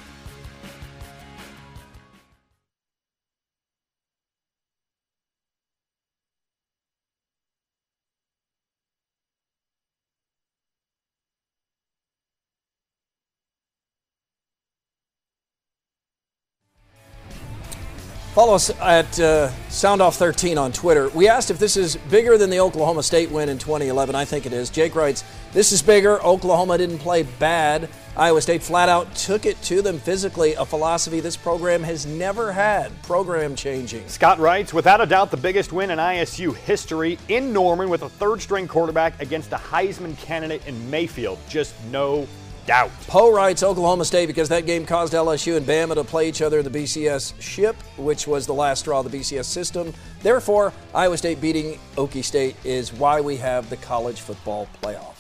Follow 18.37 18.55
us 18.55 18.69
at 18.69 19.19
uh, 19.19 19.51
SoundOff13 19.71 20.61
on 20.61 20.71
Twitter. 20.71 21.09
We 21.09 21.27
asked 21.27 21.51
if 21.51 21.59
this 21.59 21.79
is 21.79 21.97
bigger 21.97 22.37
than 22.37 22.51
the 22.51 22.61
Oklahoma 22.61 23.03
State 23.03 23.31
win 23.31 23.49
in 23.49 23.57
2011. 23.57 24.15
I 24.15 24.27
think 24.27 24.45
it 24.45 24.53
is. 24.53 24.69
Jake 24.69 24.95
writes, 24.95 25.25
This 25.55 25.73
is 25.73 25.81
bigger. 25.81 26.23
Oklahoma 26.23 26.77
didn't 26.77 26.99
play 26.99 27.23
bad. 27.23 27.89
Iowa 28.15 28.43
State 28.43 28.63
flat 28.63 28.91
out 28.91 29.15
took 29.15 29.47
it 29.47 29.59
to 29.63 29.81
them 29.81 29.99
physically, 29.99 30.53
a 30.53 30.67
philosophy 30.67 31.21
this 31.21 31.35
program 31.35 31.83
has 31.85 32.05
never 32.05 32.53
had. 32.53 32.93
Program 33.05 33.57
changing. 33.57 34.07
Scott 34.07 34.39
writes, 34.39 34.75
Without 34.75 35.01
a 35.01 35.07
doubt, 35.07 35.31
the 35.31 35.39
biggest 35.39 35.73
win 35.73 35.91
in 35.91 35.99
ISU 35.99 36.55
history 36.55 37.19
in 37.29 37.55
Norman 37.55 37.89
with 37.89 38.03
a 38.03 38.09
third 38.11 38.43
string 38.43 38.69
quarterback 38.69 39.19
against 39.23 39.53
a 39.53 39.57
Heisman 39.57 40.15
candidate 40.19 40.67
in 40.67 40.91
Mayfield. 40.91 41.39
Just 41.49 41.75
no 41.91 42.29
doubt. 42.67 42.91
Poe 43.07 43.33
writes 43.33 43.63
Oklahoma 43.63 44.05
State 44.05 44.27
because 44.27 44.49
that 44.49 44.67
game 44.67 44.85
caused 44.85 45.13
LSU 45.13 45.57
and 45.57 45.67
Bama 45.67 45.95
to 45.95 46.05
play 46.05 46.29
each 46.29 46.43
other 46.43 46.59
in 46.59 46.71
the 46.71 46.79
BCS 46.79 47.41
ship, 47.41 47.77
which 47.97 48.27
was 48.27 48.47
the 48.47 48.55
last 48.55 48.81
straw 48.81 49.01
of 49.01 49.11
the 49.11 49.19
BCS 49.19 49.45
system. 49.45 49.95
Therefore, 50.23 50.73
Iowa 50.95 51.17
State 51.17 51.41
beating 51.41 51.79
Okie 51.97 52.25
State 52.25 52.57
is 52.65 52.93
why 52.93 53.21
we 53.21 53.37
have 53.37 53.71
the 53.71 53.77
college 53.77 54.21
football 54.21 54.69
playoff. 54.83 55.15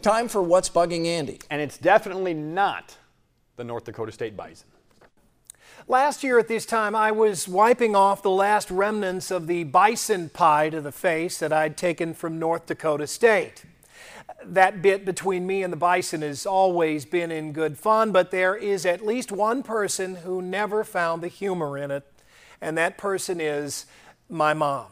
Time 0.00 0.26
for 0.26 0.42
What's 0.42 0.68
Bugging 0.68 1.06
Andy. 1.06 1.38
And 1.50 1.60
it's 1.60 1.78
definitely 1.78 2.34
not 2.34 2.96
the 3.56 3.64
North 3.64 3.84
Dakota 3.84 4.10
State 4.10 4.36
Bison. 4.36 4.66
Last 5.88 6.22
year 6.22 6.38
at 6.38 6.48
this 6.48 6.64
time, 6.64 6.94
I 6.94 7.10
was 7.10 7.48
wiping 7.48 7.96
off 7.96 8.22
the 8.22 8.30
last 8.30 8.70
remnants 8.70 9.30
of 9.30 9.46
the 9.46 9.64
bison 9.64 10.28
pie 10.28 10.70
to 10.70 10.80
the 10.80 10.92
face 10.92 11.38
that 11.38 11.52
I'd 11.52 11.76
taken 11.76 12.14
from 12.14 12.38
North 12.38 12.66
Dakota 12.66 13.06
State 13.06 13.64
that 14.46 14.82
bit 14.82 15.04
between 15.04 15.46
me 15.46 15.62
and 15.62 15.72
the 15.72 15.76
bison 15.76 16.22
has 16.22 16.46
always 16.46 17.04
been 17.04 17.30
in 17.30 17.52
good 17.52 17.78
fun, 17.78 18.12
but 18.12 18.30
there 18.30 18.54
is 18.54 18.84
at 18.86 19.04
least 19.04 19.32
one 19.32 19.62
person 19.62 20.16
who 20.16 20.42
never 20.42 20.84
found 20.84 21.22
the 21.22 21.28
humor 21.28 21.78
in 21.78 21.90
it, 21.90 22.04
and 22.60 22.76
that 22.78 22.98
person 22.98 23.40
is 23.40 23.86
my 24.28 24.54
mom, 24.54 24.86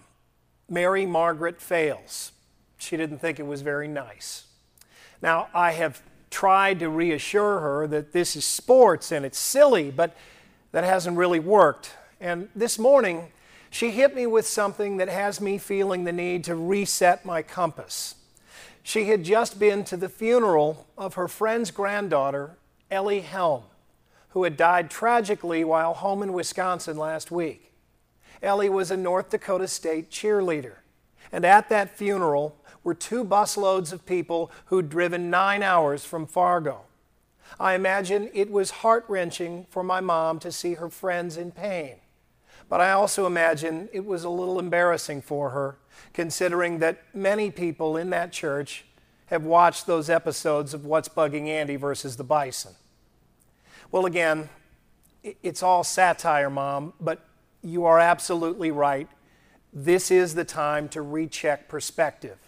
Mary 0.68 1.06
Margaret 1.06 1.60
Fales. 1.60 2.32
She 2.78 2.96
didn't 2.96 3.18
think 3.18 3.38
it 3.38 3.46
was 3.46 3.62
very 3.62 3.88
nice. 3.88 4.44
Now, 5.22 5.48
I 5.52 5.72
have 5.72 6.02
tried 6.30 6.78
to 6.80 6.88
reassure 6.88 7.60
her 7.60 7.86
that 7.88 8.12
this 8.12 8.36
is 8.36 8.44
sports 8.44 9.12
and 9.12 9.24
it's 9.26 9.38
silly, 9.38 9.90
but 9.90 10.16
that 10.72 10.84
hasn't 10.84 11.16
really 11.16 11.40
worked. 11.40 11.92
And 12.20 12.48
this 12.54 12.78
morning, 12.78 13.28
she 13.70 13.90
hit 13.90 14.14
me 14.14 14.26
with 14.26 14.46
something 14.46 14.96
that 14.98 15.08
has 15.08 15.40
me 15.40 15.58
feeling 15.58 16.04
the 16.04 16.12
need 16.12 16.44
to 16.44 16.54
reset 16.54 17.24
my 17.24 17.42
compass. 17.42 18.14
She 18.82 19.06
had 19.06 19.24
just 19.24 19.58
been 19.58 19.84
to 19.84 19.96
the 19.96 20.08
funeral 20.08 20.86
of 20.96 21.14
her 21.14 21.28
friend's 21.28 21.70
granddaughter, 21.70 22.56
Ellie 22.90 23.20
Helm, 23.20 23.64
who 24.30 24.44
had 24.44 24.56
died 24.56 24.90
tragically 24.90 25.64
while 25.64 25.94
home 25.94 26.22
in 26.22 26.32
Wisconsin 26.32 26.96
last 26.96 27.30
week. 27.30 27.72
Ellie 28.42 28.70
was 28.70 28.90
a 28.90 28.96
North 28.96 29.30
Dakota 29.30 29.68
State 29.68 30.10
cheerleader, 30.10 30.76
and 31.30 31.44
at 31.44 31.68
that 31.68 31.96
funeral 31.96 32.56
were 32.82 32.94
two 32.94 33.24
busloads 33.24 33.92
of 33.92 34.06
people 34.06 34.50
who'd 34.66 34.88
driven 34.88 35.30
nine 35.30 35.62
hours 35.62 36.04
from 36.04 36.26
Fargo. 36.26 36.82
I 37.58 37.74
imagine 37.74 38.30
it 38.32 38.50
was 38.50 38.70
heart 38.70 39.04
wrenching 39.08 39.66
for 39.68 39.82
my 39.82 40.00
mom 40.00 40.38
to 40.40 40.52
see 40.52 40.74
her 40.74 40.88
friends 40.88 41.36
in 41.36 41.50
pain. 41.50 41.96
But 42.68 42.80
I 42.80 42.92
also 42.92 43.26
imagine 43.26 43.88
it 43.92 44.06
was 44.06 44.24
a 44.24 44.30
little 44.30 44.58
embarrassing 44.58 45.22
for 45.22 45.50
her 45.50 45.76
considering 46.12 46.78
that 46.78 47.02
many 47.14 47.50
people 47.50 47.96
in 47.96 48.10
that 48.10 48.32
church 48.32 48.84
have 49.26 49.44
watched 49.44 49.86
those 49.86 50.10
episodes 50.10 50.74
of 50.74 50.84
What's 50.84 51.08
Bugging 51.08 51.46
Andy 51.46 51.76
versus 51.76 52.16
the 52.16 52.24
Bison. 52.24 52.74
Well, 53.92 54.06
again, 54.06 54.48
it's 55.22 55.62
all 55.62 55.84
satire, 55.84 56.50
Mom, 56.50 56.92
but 57.00 57.20
you 57.62 57.84
are 57.84 57.98
absolutely 57.98 58.70
right. 58.70 59.08
This 59.72 60.10
is 60.10 60.34
the 60.34 60.44
time 60.44 60.88
to 60.90 61.02
recheck 61.02 61.68
perspective. 61.68 62.38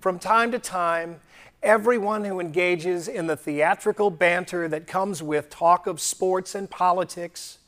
From 0.00 0.18
time 0.18 0.50
to 0.52 0.58
time, 0.58 1.20
everyone 1.62 2.24
who 2.24 2.40
engages 2.40 3.06
in 3.06 3.28
the 3.28 3.36
theatrical 3.36 4.10
banter 4.10 4.66
that 4.68 4.86
comes 4.86 5.22
with 5.22 5.50
talk 5.50 5.86
of 5.86 6.00
sports 6.00 6.54
and 6.54 6.68
politics, 6.68 7.58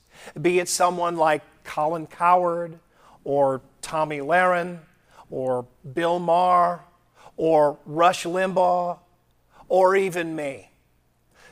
be 0.40 0.58
it 0.58 0.68
someone 0.68 1.16
like 1.16 1.42
Colin 1.62 2.06
Cowherd 2.06 2.78
or 3.22 3.60
Tomi 3.80 4.18
Lahren 4.18 4.80
or 5.34 5.66
Bill 5.94 6.20
Maher 6.20 6.84
or 7.36 7.76
Rush 7.86 8.22
Limbaugh 8.24 9.00
or 9.68 9.96
even 9.96 10.36
me 10.36 10.70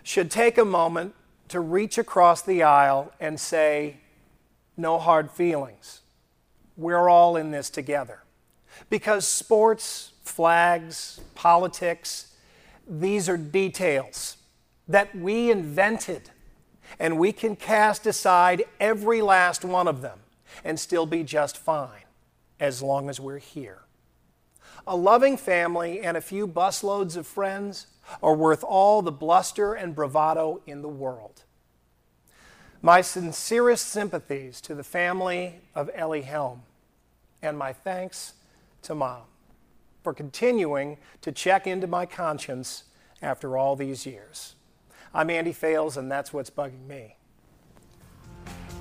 should 0.04 0.30
take 0.30 0.56
a 0.56 0.64
moment 0.64 1.16
to 1.48 1.58
reach 1.58 1.98
across 1.98 2.42
the 2.42 2.62
aisle 2.62 3.12
and 3.18 3.40
say, 3.40 3.96
No 4.76 5.00
hard 5.00 5.32
feelings. 5.32 6.02
We're 6.76 7.08
all 7.08 7.36
in 7.36 7.50
this 7.50 7.70
together. 7.70 8.22
Because 8.88 9.26
sports, 9.26 10.12
flags, 10.22 11.20
politics, 11.34 12.36
these 12.88 13.28
are 13.28 13.36
details 13.36 14.36
that 14.86 15.12
we 15.12 15.50
invented, 15.50 16.30
and 17.00 17.18
we 17.18 17.32
can 17.32 17.56
cast 17.56 18.06
aside 18.06 18.62
every 18.78 19.20
last 19.20 19.64
one 19.64 19.88
of 19.88 20.02
them 20.02 20.20
and 20.62 20.78
still 20.78 21.04
be 21.04 21.24
just 21.24 21.58
fine 21.58 22.02
as 22.62 22.80
long 22.80 23.10
as 23.10 23.18
we're 23.18 23.38
here. 23.38 23.80
A 24.86 24.96
loving 24.96 25.36
family 25.36 26.00
and 26.00 26.16
a 26.16 26.20
few 26.20 26.46
busloads 26.46 27.16
of 27.16 27.26
friends 27.26 27.88
are 28.22 28.36
worth 28.36 28.62
all 28.62 29.02
the 29.02 29.10
bluster 29.10 29.74
and 29.74 29.96
bravado 29.96 30.62
in 30.64 30.80
the 30.80 30.88
world. 30.88 31.42
My 32.80 33.00
sincerest 33.00 33.88
sympathies 33.88 34.60
to 34.60 34.76
the 34.76 34.84
family 34.84 35.56
of 35.74 35.90
Ellie 35.92 36.22
Helm, 36.22 36.62
and 37.42 37.58
my 37.58 37.72
thanks 37.72 38.34
to 38.82 38.94
Mom 38.94 39.22
for 40.04 40.14
continuing 40.14 40.98
to 41.20 41.32
check 41.32 41.66
into 41.66 41.88
my 41.88 42.06
conscience 42.06 42.84
after 43.20 43.58
all 43.58 43.74
these 43.74 44.06
years. 44.06 44.54
I'm 45.12 45.30
Andy 45.30 45.52
Fales, 45.52 45.96
and 45.96 46.10
that's 46.10 46.32
what's 46.32 46.50
bugging 46.50 46.86
me. 46.86 47.16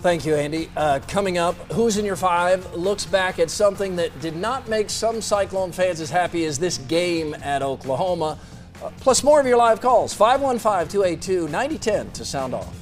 Thank 0.01 0.25
you, 0.25 0.33
Andy. 0.33 0.67
Uh, 0.75 0.99
coming 1.07 1.37
up, 1.37 1.53
Who's 1.73 1.97
in 1.97 2.05
Your 2.05 2.15
Five 2.15 2.73
looks 2.73 3.05
back 3.05 3.37
at 3.37 3.51
something 3.51 3.95
that 3.97 4.19
did 4.19 4.35
not 4.35 4.67
make 4.67 4.89
some 4.89 5.21
Cyclone 5.21 5.71
fans 5.71 6.01
as 6.01 6.09
happy 6.09 6.45
as 6.45 6.57
this 6.57 6.79
game 6.79 7.35
at 7.43 7.61
Oklahoma. 7.61 8.39
Uh, 8.83 8.89
plus, 8.99 9.23
more 9.23 9.39
of 9.39 9.45
your 9.45 9.57
live 9.57 9.79
calls 9.79 10.11
515 10.11 10.87
282 10.87 11.47
9010 11.49 12.11
to 12.13 12.25
sound 12.25 12.55
off. 12.55 12.80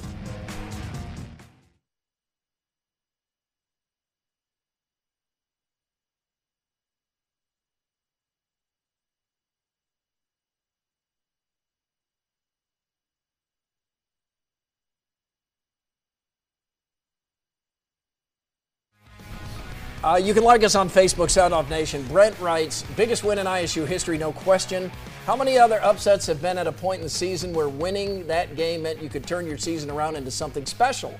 Uh, 20.02 20.16
you 20.16 20.32
can 20.32 20.42
like 20.42 20.64
us 20.64 20.74
on 20.74 20.88
Facebook, 20.88 21.28
Sound 21.28 21.52
Off 21.52 21.68
Nation. 21.68 22.02
Brent 22.04 22.38
writes, 22.40 22.84
biggest 22.96 23.22
win 23.22 23.38
in 23.38 23.46
ISU 23.46 23.86
history, 23.86 24.16
no 24.16 24.32
question. 24.32 24.90
How 25.26 25.36
many 25.36 25.58
other 25.58 25.82
upsets 25.84 26.26
have 26.26 26.40
been 26.40 26.56
at 26.56 26.66
a 26.66 26.72
point 26.72 27.00
in 27.00 27.02
the 27.02 27.10
season 27.10 27.52
where 27.52 27.68
winning 27.68 28.26
that 28.26 28.56
game 28.56 28.82
meant 28.82 29.02
you 29.02 29.10
could 29.10 29.26
turn 29.26 29.46
your 29.46 29.58
season 29.58 29.90
around 29.90 30.16
into 30.16 30.30
something 30.30 30.64
special? 30.64 31.14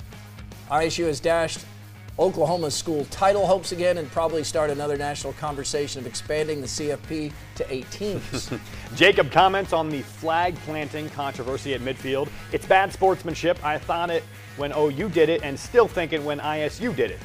ISU 0.70 1.04
has 1.04 1.20
dashed 1.20 1.60
Oklahoma's 2.18 2.75
school 2.75 3.04
title 3.10 3.46
hopes 3.46 3.72
again 3.72 3.99
and 3.99 4.10
probably 4.12 4.42
start 4.42 4.70
another 4.70 4.96
national 4.96 5.34
conversation 5.34 6.00
of 6.00 6.06
expanding 6.06 6.62
the 6.62 6.66
CFP 6.66 7.32
to 7.56 7.72
eight 7.72 7.90
teams. 7.90 8.50
Jacob 8.94 9.30
comments 9.30 9.75
on 9.75 9.90
the 9.90 10.00
flag 10.00 10.54
planting 10.64 11.10
controversy 11.10 11.75
at 11.75 11.82
midfield. 11.82 12.30
It's 12.50 12.64
bad 12.64 12.94
sportsmanship. 12.94 13.62
I 13.62 13.76
thought 13.76 14.08
it 14.08 14.25
when 14.56 14.72
OU 14.75 15.10
did 15.10 15.28
it 15.28 15.42
and 15.42 15.58
still 15.60 15.87
think 15.87 16.14
it 16.14 16.22
when 16.22 16.38
ISU 16.40 16.96
did 16.96 17.10
it. 17.10 17.20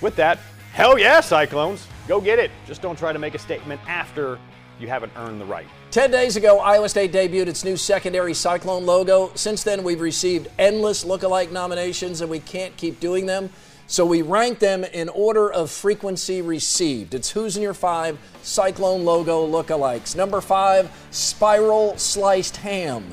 With 0.00 0.16
that, 0.16 0.38
hell 0.78 0.96
yeah, 0.96 1.18
Cyclones. 1.20 1.88
Go 2.06 2.20
get 2.20 2.38
it. 2.38 2.52
Just 2.64 2.82
don't 2.82 2.96
try 2.96 3.12
to 3.12 3.18
make 3.18 3.34
a 3.34 3.38
statement 3.38 3.80
after 3.88 4.38
you 4.78 4.86
haven't 4.86 5.10
earned 5.16 5.40
the 5.40 5.44
right. 5.44 5.66
10 5.90 6.12
days 6.12 6.36
ago, 6.36 6.60
Iowa 6.60 6.88
State 6.88 7.10
debuted 7.12 7.48
its 7.48 7.64
new 7.64 7.76
secondary 7.76 8.32
Cyclone 8.32 8.86
logo. 8.86 9.32
Since 9.34 9.64
then, 9.64 9.82
we've 9.82 10.00
received 10.00 10.46
endless 10.56 11.04
look-alike 11.04 11.50
nominations, 11.50 12.20
and 12.20 12.30
we 12.30 12.38
can't 12.38 12.76
keep 12.76 13.00
doing 13.00 13.26
them. 13.26 13.50
So 13.88 14.06
we 14.06 14.22
rank 14.22 14.60
them 14.60 14.84
in 14.84 15.08
order 15.08 15.52
of 15.52 15.68
frequency 15.68 16.42
received. 16.42 17.12
It's 17.12 17.30
Who's 17.30 17.56
in 17.56 17.62
Your 17.64 17.74
Five 17.74 18.16
Cyclone 18.42 19.04
logo 19.04 19.44
lookalikes. 19.50 20.14
Number 20.14 20.40
five, 20.40 20.88
Spiral 21.10 21.98
Sliced 21.98 22.56
Ham. 22.58 23.04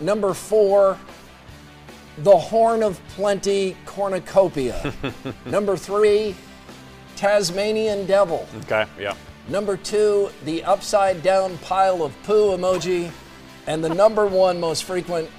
Number 0.00 0.32
four, 0.32 0.98
The 2.18 2.38
Horn 2.38 2.82
of 2.82 2.98
Plenty 3.08 3.76
Cornucopia. 3.84 4.94
Number 5.44 5.76
three, 5.76 6.34
Tasmanian 7.22 8.04
Devil. 8.04 8.48
Okay, 8.64 8.84
yeah. 8.98 9.14
Number 9.46 9.76
two, 9.76 10.30
the 10.44 10.64
upside 10.64 11.22
down 11.22 11.56
pile 11.58 12.02
of 12.02 12.12
poo 12.24 12.56
emoji. 12.56 13.12
And 13.68 13.84
the 13.84 13.94
number 13.94 14.26
one 14.26 14.58
most 14.58 14.82
frequent 14.82 15.30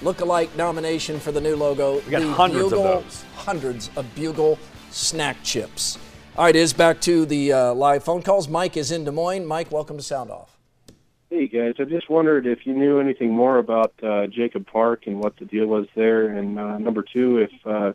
look-alike 0.00 0.56
nomination 0.56 1.20
for 1.20 1.30
the 1.30 1.40
new 1.42 1.54
logo. 1.54 1.96
We 2.00 2.12
got 2.12 2.22
the 2.22 2.32
hundreds 2.32 2.70
Bugle, 2.70 2.86
of 2.86 3.04
those. 3.04 3.24
Hundreds 3.34 3.90
of 3.94 4.14
Bugle 4.14 4.58
snack 4.90 5.36
chips. 5.42 5.98
All 6.38 6.46
right, 6.46 6.56
is 6.56 6.72
back 6.72 6.98
to 7.02 7.26
the 7.26 7.52
uh, 7.52 7.74
live 7.74 8.04
phone 8.04 8.22
calls. 8.22 8.48
Mike 8.48 8.78
is 8.78 8.90
in 8.90 9.04
Des 9.04 9.10
Moines. 9.10 9.44
Mike, 9.44 9.70
welcome 9.70 9.98
to 9.98 10.02
Sound 10.02 10.30
Off. 10.30 10.56
Hey 11.28 11.46
guys, 11.46 11.74
I 11.78 11.84
just 11.84 12.08
wondered 12.08 12.46
if 12.46 12.66
you 12.66 12.72
knew 12.72 13.00
anything 13.00 13.32
more 13.32 13.58
about 13.58 13.92
uh, 14.02 14.28
Jacob 14.28 14.66
Park 14.66 15.06
and 15.06 15.20
what 15.20 15.36
the 15.36 15.44
deal 15.44 15.66
was 15.66 15.88
there, 15.94 16.28
and 16.28 16.58
uh, 16.58 16.78
number 16.78 17.02
two, 17.02 17.36
if 17.36 17.50
uh, 17.66 17.92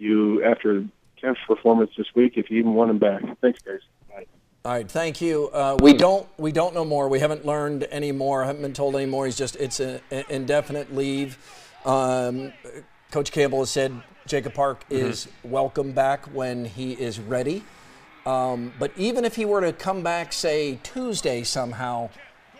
you 0.00 0.42
after 0.42 0.84
Kempt's 1.24 1.40
performance 1.46 1.90
this 1.96 2.06
week, 2.14 2.34
if 2.36 2.50
you 2.50 2.58
even 2.58 2.74
want 2.74 2.90
him 2.90 2.98
back. 2.98 3.22
Thanks, 3.40 3.60
guys. 3.62 3.80
Bye. 4.10 4.26
All 4.64 4.72
right, 4.72 4.90
thank 4.90 5.20
you. 5.20 5.48
Uh, 5.48 5.76
we 5.80 5.94
don't 5.94 6.26
we 6.38 6.52
don't 6.52 6.74
know 6.74 6.84
more. 6.84 7.08
We 7.08 7.20
haven't 7.20 7.46
learned 7.46 7.86
any 7.90 8.12
more. 8.12 8.44
Haven't 8.44 8.62
been 8.62 8.74
told 8.74 8.94
any 8.94 9.06
more. 9.06 9.24
He's 9.24 9.36
just 9.36 9.56
it's 9.56 9.80
an 9.80 10.00
indefinite 10.28 10.94
leave. 10.94 11.38
Um, 11.84 12.52
Coach 13.10 13.32
Campbell 13.32 13.60
has 13.60 13.70
said 13.70 14.02
Jacob 14.26 14.54
Park 14.54 14.84
is 14.90 15.28
welcome 15.44 15.92
back 15.92 16.26
when 16.26 16.64
he 16.64 16.92
is 16.92 17.18
ready. 17.18 17.64
Um, 18.26 18.72
but 18.78 18.90
even 18.96 19.24
if 19.24 19.36
he 19.36 19.44
were 19.44 19.60
to 19.60 19.72
come 19.72 20.02
back, 20.02 20.32
say 20.32 20.78
Tuesday 20.82 21.42
somehow, 21.42 22.08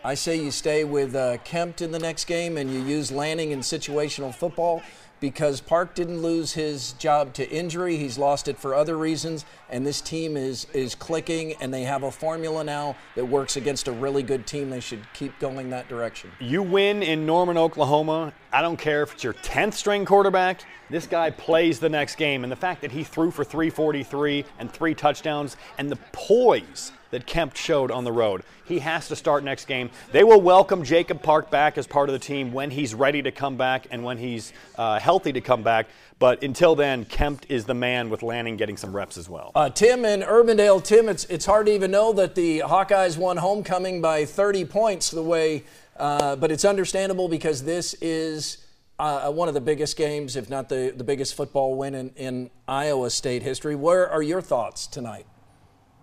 I 0.04 0.14
say 0.14 0.36
you 0.36 0.50
stay 0.50 0.84
with 0.84 1.14
uh, 1.14 1.38
Kempt 1.44 1.80
in 1.80 1.90
the 1.90 1.98
next 1.98 2.26
game 2.26 2.58
and 2.58 2.70
you 2.70 2.80
use 2.80 3.10
Lanning 3.10 3.52
in 3.52 3.60
situational 3.60 4.34
football 4.34 4.82
because 5.24 5.58
Park 5.58 5.94
didn't 5.94 6.20
lose 6.20 6.52
his 6.52 6.92
job 6.98 7.32
to 7.32 7.50
injury. 7.50 7.96
He's 7.96 8.18
lost 8.18 8.46
it 8.46 8.58
for 8.58 8.74
other 8.74 8.98
reasons, 8.98 9.46
and 9.70 9.86
this 9.86 10.02
team 10.02 10.36
is 10.36 10.66
is 10.74 10.94
clicking, 10.94 11.54
and 11.62 11.72
they 11.72 11.84
have 11.84 12.02
a 12.02 12.10
formula 12.10 12.62
now 12.62 12.94
that 13.14 13.24
works 13.24 13.56
against 13.56 13.88
a 13.88 13.92
really 13.92 14.22
good 14.22 14.46
team. 14.46 14.68
They 14.68 14.80
should 14.80 15.00
keep 15.14 15.38
going 15.38 15.70
that 15.70 15.88
direction. 15.88 16.30
You 16.40 16.62
win 16.62 17.02
in 17.02 17.24
Norman, 17.24 17.56
Oklahoma. 17.56 18.34
I 18.54 18.62
don't 18.62 18.76
care 18.76 19.02
if 19.02 19.14
it's 19.14 19.24
your 19.24 19.32
10th 19.32 19.74
string 19.74 20.04
quarterback. 20.04 20.60
This 20.88 21.08
guy 21.08 21.30
plays 21.30 21.80
the 21.80 21.88
next 21.88 22.14
game. 22.14 22.44
And 22.44 22.52
the 22.52 22.56
fact 22.56 22.82
that 22.82 22.92
he 22.92 23.02
threw 23.02 23.32
for 23.32 23.42
343 23.42 24.44
and 24.60 24.70
three 24.70 24.94
touchdowns 24.94 25.56
and 25.76 25.90
the 25.90 25.96
poise 26.12 26.92
that 27.10 27.26
Kempt 27.26 27.56
showed 27.56 27.90
on 27.90 28.04
the 28.04 28.12
road, 28.12 28.44
he 28.64 28.78
has 28.78 29.08
to 29.08 29.16
start 29.16 29.42
next 29.42 29.64
game. 29.64 29.90
They 30.12 30.22
will 30.22 30.40
welcome 30.40 30.84
Jacob 30.84 31.20
Park 31.20 31.50
back 31.50 31.76
as 31.78 31.88
part 31.88 32.08
of 32.08 32.12
the 32.12 32.18
team 32.20 32.52
when 32.52 32.70
he's 32.70 32.94
ready 32.94 33.22
to 33.22 33.32
come 33.32 33.56
back 33.56 33.88
and 33.90 34.04
when 34.04 34.18
he's 34.18 34.52
uh, 34.76 35.00
healthy 35.00 35.32
to 35.32 35.40
come 35.40 35.64
back. 35.64 35.88
But 36.20 36.44
until 36.44 36.76
then, 36.76 37.06
Kempt 37.06 37.46
is 37.48 37.64
the 37.64 37.74
man 37.74 38.08
with 38.08 38.22
Lanning 38.22 38.56
getting 38.56 38.76
some 38.76 38.94
reps 38.94 39.18
as 39.18 39.28
well. 39.28 39.50
Uh, 39.56 39.68
Tim 39.68 40.04
in 40.04 40.20
Urbandale, 40.20 40.82
Tim, 40.82 41.08
it's 41.08 41.24
it's 41.24 41.44
hard 41.44 41.66
to 41.66 41.72
even 41.72 41.90
know 41.90 42.12
that 42.12 42.36
the 42.36 42.60
Hawkeyes 42.60 43.18
won 43.18 43.36
homecoming 43.36 44.00
by 44.00 44.24
30 44.24 44.64
points 44.64 45.10
the 45.10 45.22
way, 45.22 45.64
uh, 45.96 46.36
but 46.36 46.50
it's 46.50 46.64
understandable 46.64 47.28
because 47.28 47.64
this 47.64 47.94
is 47.94 48.58
uh, 48.98 49.30
one 49.30 49.48
of 49.48 49.54
the 49.54 49.60
biggest 49.60 49.96
games, 49.96 50.36
if 50.36 50.48
not 50.48 50.68
the, 50.68 50.92
the 50.96 51.04
biggest 51.04 51.34
football 51.34 51.76
win 51.76 51.94
in, 51.94 52.10
in 52.10 52.50
Iowa 52.68 53.10
State 53.10 53.42
history. 53.42 53.74
Where 53.74 54.08
are 54.08 54.22
your 54.22 54.40
thoughts 54.40 54.86
tonight? 54.86 55.26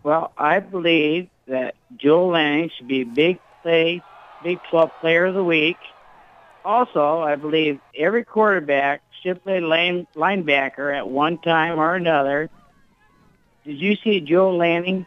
Well, 0.04 0.34
I 0.38 0.60
believe 0.60 1.30
that 1.48 1.76
Joel 1.98 2.30
Lanning 2.30 2.72
should 2.76 2.88
be 2.88 3.04
big 3.04 3.40
play, 3.62 4.02
Big 4.44 4.60
12 4.70 4.92
Player 5.00 5.26
of 5.26 5.36
the 5.36 5.44
Week. 5.44 5.78
Also, 6.66 7.20
I 7.20 7.36
believe 7.36 7.80
every 7.98 8.24
quarterback 8.24 9.02
should 9.22 9.44
play 9.44 9.60
line, 9.60 10.08
linebacker 10.16 10.96
at 10.96 11.08
one 11.08 11.38
time 11.38 11.80
or 11.80 11.96
another. 11.96 12.50
Did 13.66 13.78
you 13.80 13.96
see 13.96 14.22
Joel 14.22 14.58
Lanning? 14.58 15.06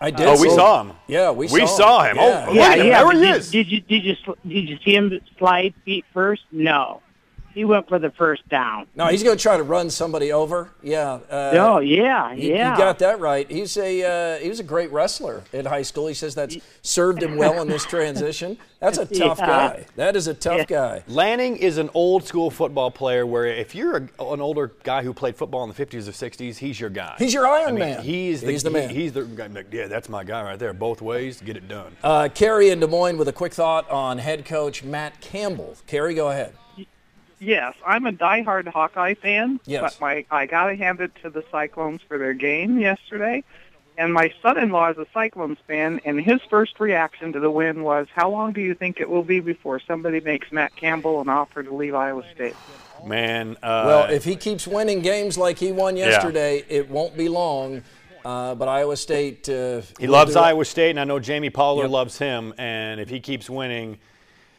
I 0.00 0.08
oh, 0.08 0.10
did. 0.10 0.26
Oh, 0.26 0.40
we 0.40 0.48
so- 0.50 0.56
saw 0.56 0.80
him. 0.82 0.92
Yeah, 1.06 1.30
we, 1.30 1.46
We 1.46 1.60
saw, 1.60 1.66
saw 1.66 2.04
him. 2.04 2.16
Oh, 2.18 2.28
Yeah. 2.28 2.46
Look 2.46 2.54
yeah, 2.56 2.62
at 2.70 2.78
him. 2.78 2.86
yeah. 2.86 3.04
There 3.04 3.12
he 3.12 3.26
did, 3.26 3.36
is. 3.36 3.50
Did 3.50 3.66
you 3.68 3.80
did 3.80 4.04
you 4.04 4.14
sl- 4.24 4.32
did 4.46 4.68
you 4.68 4.78
see 4.84 4.94
him 4.94 5.20
slide 5.38 5.74
feet 5.84 6.04
first? 6.12 6.42
No, 6.52 7.00
he 7.56 7.64
went 7.64 7.88
for 7.88 7.98
the 7.98 8.10
first 8.12 8.48
down. 8.48 8.86
No, 8.94 9.06
he's 9.06 9.22
going 9.24 9.36
to 9.36 9.42
try 9.42 9.56
to 9.56 9.62
run 9.64 9.90
somebody 9.90 10.30
over. 10.30 10.70
Yeah. 10.82 11.18
Uh, 11.28 11.50
oh 11.54 11.78
yeah, 11.80 12.32
You, 12.34 12.52
yeah. 12.54 12.72
you 12.72 12.76
got 12.78 12.98
that 13.00 13.18
right. 13.18 13.50
He's 13.50 13.76
a 13.78 14.36
uh, 14.36 14.38
he 14.42 14.48
was 14.48 14.60
a 14.60 14.64
great 14.64 14.92
wrestler 14.92 15.42
in 15.52 15.64
high 15.66 15.82
school. 15.82 16.06
He 16.06 16.14
says 16.14 16.34
that's 16.34 16.56
served 16.82 17.22
him 17.22 17.36
well 17.36 17.60
in 17.62 17.66
this 17.68 17.84
transition. 17.96 18.58
That's 18.78 18.98
a 18.98 19.06
tough 19.06 19.38
Yeah. 19.40 19.46
guy. 19.46 19.86
That 19.96 20.16
is 20.16 20.26
a 20.28 20.34
tough 20.34 20.58
Yeah. 20.58 20.64
guy. 20.64 21.02
Lanning 21.08 21.56
is 21.56 21.78
an 21.78 21.88
old 21.94 22.24
school 22.24 22.50
football 22.50 22.90
player 22.90 23.26
where 23.26 23.46
if 23.46 23.74
you're 23.74 23.96
a, 23.96 24.24
an 24.24 24.40
older 24.42 24.70
guy 24.84 25.02
who 25.02 25.14
played 25.14 25.34
football 25.34 25.64
in 25.64 25.70
the 25.72 25.86
50s 25.86 26.06
or 26.06 26.12
60s, 26.12 26.56
he's 26.58 26.78
your 26.78 26.90
guy. 26.90 27.14
He's 27.18 27.32
your 27.32 27.46
Iron 27.46 27.68
I 27.68 27.72
mean, 27.72 27.78
Man. 27.78 28.02
He's 28.02 28.42
the, 28.42 28.50
He's 28.52 28.62
the 28.62 28.70
man. 28.70 28.90
he- 28.90 28.96
he's 29.04 29.12
the 29.14 29.22
guy. 29.24 29.46
like, 29.46 29.72
Yeah, 29.72 29.86
that's 29.86 30.10
my 30.10 30.24
guy 30.24 30.42
right 30.42 30.58
there. 30.58 30.74
Both 30.74 31.00
ways, 31.00 31.40
get 31.40 31.56
it 31.56 31.68
done. 31.68 31.96
Uh, 32.04 32.28
Kerry 32.32 32.68
in 32.68 32.80
Des 32.80 32.86
Moines 32.86 33.16
with 33.16 33.28
a 33.28 33.32
quick 33.32 33.54
thought 33.54 33.90
on 33.90 34.18
head 34.18 34.44
coach 34.44 34.84
Matt 34.84 35.20
Campbell. 35.22 35.74
Kerry, 35.86 36.14
go 36.14 36.28
ahead. 36.28 36.52
Yes, 37.38 37.74
I'm 37.86 38.06
a 38.06 38.12
diehard 38.12 38.66
Hawkeye 38.68 39.14
fan, 39.14 39.60
Yes. 39.66 39.82
but 39.82 40.00
my 40.00 40.24
I 40.30 40.46
got 40.46 40.66
to 40.68 40.76
hand 40.76 41.00
it 41.00 41.12
to 41.22 41.30
the 41.30 41.44
Cyclones 41.50 42.00
for 42.08 42.16
their 42.18 42.32
game 42.34 42.78
yesterday. 42.78 43.44
And 43.98 44.12
my 44.12 44.30
son-in-law 44.42 44.90
is 44.90 44.98
a 44.98 45.06
Cyclones 45.14 45.56
fan, 45.66 46.00
and 46.04 46.20
his 46.20 46.40
first 46.50 46.78
reaction 46.80 47.32
to 47.32 47.40
the 47.40 47.50
win 47.50 47.82
was, 47.82 48.06
"How 48.14 48.28
long 48.30 48.52
do 48.52 48.60
you 48.60 48.74
think 48.74 49.00
it 49.00 49.08
will 49.08 49.22
be 49.22 49.40
before 49.40 49.80
somebody 49.80 50.20
makes 50.20 50.52
Matt 50.52 50.76
Campbell 50.76 51.20
an 51.22 51.30
offer 51.30 51.62
to 51.62 51.74
leave 51.74 51.94
Iowa 51.94 52.22
State?" 52.34 52.54
Man, 53.06 53.56
uh, 53.62 53.84
Well, 53.86 54.10
if 54.10 54.24
he 54.24 54.36
keeps 54.36 54.66
winning 54.66 55.00
games 55.00 55.38
like 55.38 55.58
he 55.58 55.72
won 55.72 55.96
yesterday, 55.96 56.62
it 56.68 56.90
won't 56.90 57.16
be 57.16 57.28
long. 57.28 57.82
Uh, 58.24 58.54
but 58.56 58.66
Iowa 58.68 58.96
State. 58.96 59.48
Uh, 59.48 59.82
he 60.00 60.06
loves. 60.08 60.34
Iowa 60.36 60.64
State, 60.64 60.90
and 60.90 61.00
I 61.00 61.04
know 61.04 61.18
Jamie 61.20 61.48
Pollard 61.50 61.84
Yep. 61.84 61.90
loves 61.90 62.18
him. 62.18 62.52
And 62.58 63.00
if 63.00 63.08
he 63.08 63.20
keeps 63.20 63.48
winning, 63.48 63.98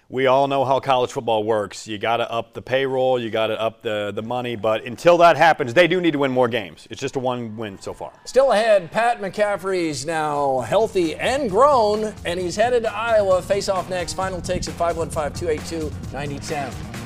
we 0.09 0.27
all 0.27 0.47
know 0.47 0.63
how 0.63 0.79
college 0.79 1.11
football 1.11 1.43
works. 1.43 1.87
You 1.87 1.97
got 1.97 2.17
to 2.17 2.31
up 2.31 2.53
the 2.53 2.61
payroll, 2.61 3.19
you 3.19 3.29
got 3.29 3.47
to 3.47 3.59
up 3.59 3.81
the, 3.81 4.11
the 4.13 4.21
money. 4.21 4.55
But 4.55 4.85
until 4.85 5.17
that 5.17 5.35
happens, 5.35 5.73
they 5.73 5.87
do 5.87 5.99
need 5.99 6.11
to 6.11 6.19
win 6.19 6.31
more 6.31 6.47
games. 6.47 6.87
It's 6.89 7.01
just 7.01 7.15
a 7.15 7.19
one 7.19 7.57
win 7.57 7.79
so 7.79 7.93
far. 7.93 8.13
Still 8.25 8.51
ahead, 8.51 8.91
Pat 8.91 9.19
McCaffery's 9.19 10.05
now 10.05 10.61
healthy 10.61 11.15
and 11.15 11.49
grown, 11.49 12.13
and 12.25 12.39
he's 12.39 12.55
headed 12.55 12.83
to 12.83 12.93
Iowa. 12.93 13.41
Face 13.41 13.69
off 13.69 13.89
next. 13.89 14.13
Final 14.13 14.41
takes 14.41 14.67
at 14.67 14.73
515 14.75 15.33
282 15.33 16.13
9010. 16.13 16.96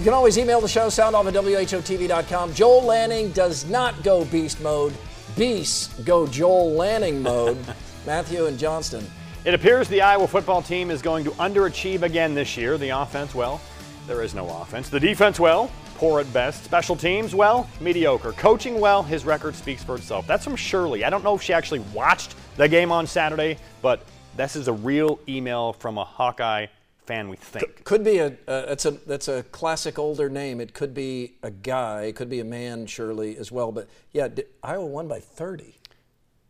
You 0.00 0.04
can 0.04 0.14
always 0.14 0.38
email 0.38 0.62
the 0.62 0.66
show, 0.66 0.86
soundoff 0.86 1.26
at 1.26 1.34
WHOTV.com. 1.34 2.54
Joel 2.54 2.84
Lanning 2.84 3.32
does 3.32 3.68
not 3.68 4.02
go 4.02 4.24
beast 4.24 4.58
mode. 4.62 4.94
Beasts 5.36 5.88
go 6.04 6.26
Joel 6.26 6.72
Lanning 6.72 7.22
mode. 7.22 7.58
Matthew 8.06 8.46
and 8.46 8.58
Johnston. 8.58 9.06
It 9.44 9.52
appears 9.52 9.88
the 9.88 10.00
Iowa 10.00 10.26
football 10.26 10.62
team 10.62 10.90
is 10.90 11.02
going 11.02 11.22
to 11.24 11.32
underachieve 11.32 12.00
again 12.00 12.34
this 12.34 12.56
year. 12.56 12.78
The 12.78 12.88
offense, 12.88 13.34
well, 13.34 13.60
there 14.06 14.22
is 14.22 14.34
no 14.34 14.48
offense. 14.48 14.88
The 14.88 14.98
defense, 14.98 15.38
well, 15.38 15.70
poor 15.96 16.20
at 16.20 16.32
best. 16.32 16.64
Special 16.64 16.96
teams, 16.96 17.34
well, 17.34 17.68
mediocre. 17.78 18.32
Coaching, 18.32 18.80
well, 18.80 19.02
his 19.02 19.26
record 19.26 19.54
speaks 19.54 19.84
for 19.84 19.96
itself. 19.96 20.26
That's 20.26 20.44
from 20.44 20.56
Shirley. 20.56 21.04
I 21.04 21.10
don't 21.10 21.22
know 21.22 21.34
if 21.34 21.42
she 21.42 21.52
actually 21.52 21.80
watched 21.92 22.36
the 22.56 22.66
game 22.66 22.90
on 22.90 23.06
Saturday, 23.06 23.58
but 23.82 24.00
this 24.34 24.56
is 24.56 24.66
a 24.66 24.72
real 24.72 25.20
email 25.28 25.74
from 25.74 25.98
a 25.98 26.04
Hawkeye 26.04 26.68
fan, 27.10 27.28
we 27.28 27.36
think. 27.36 27.84
Could 27.84 28.04
be 28.04 28.18
a 28.18 28.26
uh, 28.26 28.66
that's 28.66 28.86
a 28.86 28.92
that's 28.92 29.28
a 29.28 29.42
classic 29.44 29.98
older 29.98 30.28
name. 30.28 30.60
It 30.60 30.74
could 30.74 30.94
be 30.94 31.34
a 31.42 31.50
guy. 31.50 32.02
It 32.04 32.16
could 32.16 32.30
be 32.30 32.40
a 32.40 32.44
man, 32.44 32.86
surely 32.86 33.36
as 33.36 33.50
well. 33.50 33.72
But 33.72 33.88
yeah, 34.12 34.28
Iowa 34.62 34.86
won 34.86 35.08
by 35.08 35.20
30. 35.20 35.74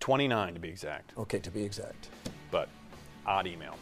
29 0.00 0.54
to 0.54 0.60
be 0.60 0.68
exact. 0.68 1.12
Okay, 1.18 1.38
to 1.38 1.50
be 1.50 1.62
exact. 1.62 2.08
But 2.50 2.68
odd 3.26 3.46
email. 3.46 3.76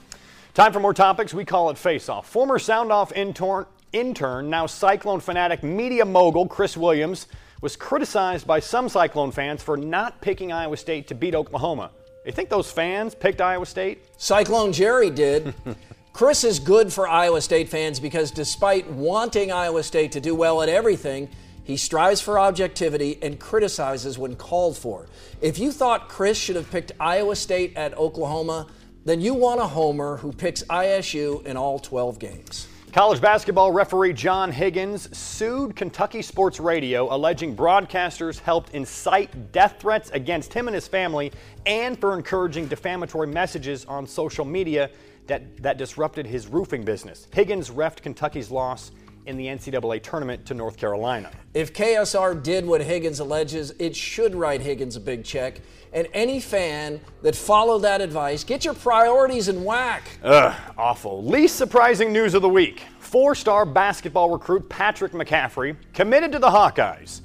Time 0.54 0.72
for 0.72 0.80
more 0.80 0.94
topics. 0.94 1.32
We 1.32 1.44
call 1.44 1.70
it 1.70 1.78
Face 1.78 2.08
Off. 2.08 2.28
Former 2.28 2.58
Sound 2.58 2.90
Off 2.90 3.12
intern, 3.12 3.66
intern, 3.92 4.50
now 4.50 4.66
Cyclone 4.66 5.20
fanatic 5.20 5.62
media 5.62 6.04
mogul 6.04 6.46
Chris 6.48 6.76
Williams 6.76 7.28
was 7.60 7.76
criticized 7.76 8.46
by 8.46 8.58
some 8.58 8.88
Cyclone 8.88 9.30
fans 9.30 9.62
for 9.62 9.76
not 9.76 10.20
picking 10.20 10.50
Iowa 10.52 10.76
State 10.76 11.06
to 11.08 11.14
beat 11.14 11.34
Oklahoma. 11.34 11.90
You 12.26 12.32
think 12.32 12.48
those 12.48 12.70
fans 12.70 13.14
picked 13.14 13.40
Iowa 13.40 13.66
State? 13.66 14.04
Cyclone 14.16 14.72
Jerry 14.72 15.10
did. 15.10 15.54
Chris 16.18 16.42
is 16.42 16.58
good 16.58 16.92
for 16.92 17.06
Iowa 17.06 17.40
State 17.40 17.68
fans 17.68 18.00
because 18.00 18.32
despite 18.32 18.90
wanting 18.90 19.52
Iowa 19.52 19.84
State 19.84 20.10
to 20.10 20.20
do 20.20 20.34
well 20.34 20.62
at 20.62 20.68
everything, 20.68 21.28
he 21.62 21.76
strives 21.76 22.20
for 22.20 22.40
objectivity 22.40 23.20
and 23.22 23.38
criticizes 23.38 24.18
when 24.18 24.34
called 24.34 24.76
for. 24.76 25.06
If 25.40 25.60
you 25.60 25.70
thought 25.70 26.08
Chris 26.08 26.36
should 26.36 26.56
have 26.56 26.68
picked 26.72 26.90
Iowa 26.98 27.36
State 27.36 27.76
at 27.76 27.96
Oklahoma, 27.96 28.66
then 29.04 29.20
you 29.20 29.32
want 29.32 29.60
a 29.60 29.66
homer 29.68 30.16
who 30.16 30.32
picks 30.32 30.64
ISU 30.64 31.46
in 31.46 31.56
all 31.56 31.78
12 31.78 32.18
games. 32.18 32.66
College 32.90 33.20
basketball 33.20 33.70
referee 33.70 34.12
John 34.12 34.50
Higgins 34.50 35.16
sued 35.16 35.76
Kentucky 35.76 36.22
Sports 36.22 36.58
Radio, 36.58 37.14
alleging 37.14 37.54
broadcasters 37.54 38.40
helped 38.40 38.74
incite 38.74 39.52
death 39.52 39.76
threats 39.78 40.10
against 40.10 40.52
him 40.52 40.66
and 40.66 40.74
his 40.74 40.88
family 40.88 41.30
and 41.64 41.96
for 41.96 42.16
encouraging 42.16 42.66
defamatory 42.66 43.28
messages 43.28 43.84
on 43.84 44.04
social 44.04 44.44
media 44.44 44.90
that, 45.28 45.62
that 45.62 45.78
disrupted 45.78 46.26
his 46.26 46.48
roofing 46.48 46.84
business. 46.84 47.28
Higgins 47.32 47.70
refed 47.70 48.02
Kentucky's 48.02 48.50
loss 48.50 48.90
in 49.26 49.36
the 49.36 49.46
NCAA 49.46 50.02
tournament 50.02 50.46
to 50.46 50.54
North 50.54 50.78
Carolina. 50.78 51.30
If 51.52 51.74
KSR 51.74 52.42
did 52.42 52.66
what 52.66 52.80
Higgins 52.80 53.20
alleges, 53.20 53.72
it 53.78 53.94
should 53.94 54.34
write 54.34 54.62
Higgins 54.62 54.96
a 54.96 55.00
big 55.00 55.22
check. 55.22 55.60
And 55.92 56.08
any 56.14 56.40
fan 56.40 57.00
that 57.22 57.36
followed 57.36 57.80
that 57.80 58.00
advice, 58.00 58.42
get 58.42 58.64
your 58.64 58.74
priorities 58.74 59.48
in 59.48 59.64
whack. 59.64 60.02
Ugh, 60.24 60.54
awful. 60.78 61.22
Least 61.22 61.56
surprising 61.56 62.12
news 62.12 62.34
of 62.34 62.42
the 62.42 62.48
week 62.48 62.82
four 63.00 63.34
star 63.34 63.64
basketball 63.64 64.30
recruit 64.30 64.68
Patrick 64.68 65.12
McCaffery 65.12 65.76
committed 65.94 66.32
to 66.32 66.38
the 66.38 66.48
Hawkeyes. 66.48 67.20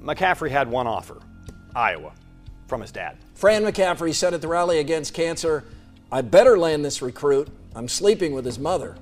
McCaffery 0.00 0.50
had 0.50 0.68
one 0.68 0.86
offer 0.86 1.20
Iowa 1.74 2.12
from 2.66 2.80
his 2.80 2.90
dad. 2.90 3.18
Fran 3.34 3.62
McCaffery 3.62 4.14
said 4.14 4.34
at 4.34 4.40
the 4.40 4.48
rally 4.48 4.78
against 4.78 5.14
cancer, 5.14 5.64
I 6.12 6.20
better 6.20 6.58
land 6.58 6.84
this 6.84 7.00
recruit. 7.00 7.48
I'm 7.74 7.88
sleeping 7.88 8.34
with 8.34 8.44
his 8.44 8.58
mother. 8.58 8.96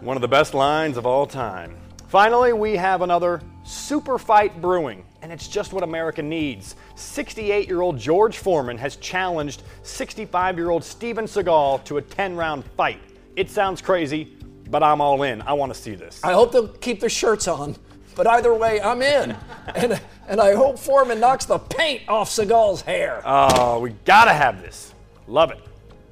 One 0.00 0.16
of 0.16 0.20
the 0.20 0.26
best 0.26 0.52
lines 0.52 0.96
of 0.96 1.06
all 1.06 1.28
time. 1.28 1.76
Finally, 2.08 2.54
we 2.54 2.74
have 2.74 3.02
another 3.02 3.40
super 3.62 4.18
fight 4.18 4.60
brewing, 4.60 5.04
and 5.22 5.32
it's 5.32 5.46
just 5.46 5.72
what 5.72 5.84
America 5.84 6.22
needs. 6.22 6.74
68 6.96 7.68
year 7.68 7.82
old 7.82 7.96
George 7.96 8.38
Foreman 8.38 8.76
has 8.78 8.96
challenged 8.96 9.62
65 9.84 10.56
year 10.56 10.70
old 10.70 10.82
Steven 10.82 11.26
Seagal 11.26 11.84
to 11.84 11.98
a 11.98 12.02
10 12.02 12.34
round 12.34 12.64
fight. 12.76 13.00
It 13.36 13.48
sounds 13.48 13.80
crazy, 13.80 14.36
but 14.70 14.82
I'm 14.82 15.00
all 15.00 15.22
in. 15.22 15.40
I 15.42 15.52
want 15.52 15.72
to 15.72 15.80
see 15.80 15.94
this. 15.94 16.20
I 16.24 16.32
hope 16.32 16.50
they'll 16.50 16.66
keep 16.66 16.98
their 16.98 17.08
shirts 17.08 17.46
on, 17.46 17.76
but 18.16 18.26
either 18.26 18.52
way, 18.52 18.80
I'm 18.80 19.02
in. 19.02 19.36
and, 19.76 20.00
and 20.26 20.40
I 20.40 20.56
hope 20.56 20.80
Foreman 20.80 21.20
knocks 21.20 21.44
the 21.44 21.60
paint 21.60 22.02
off 22.08 22.28
Seagal's 22.28 22.80
hair. 22.82 23.22
Oh, 23.24 23.78
we 23.78 23.90
gotta 24.04 24.32
have 24.32 24.60
this. 24.60 24.94
Love 25.26 25.50
it. 25.50 25.58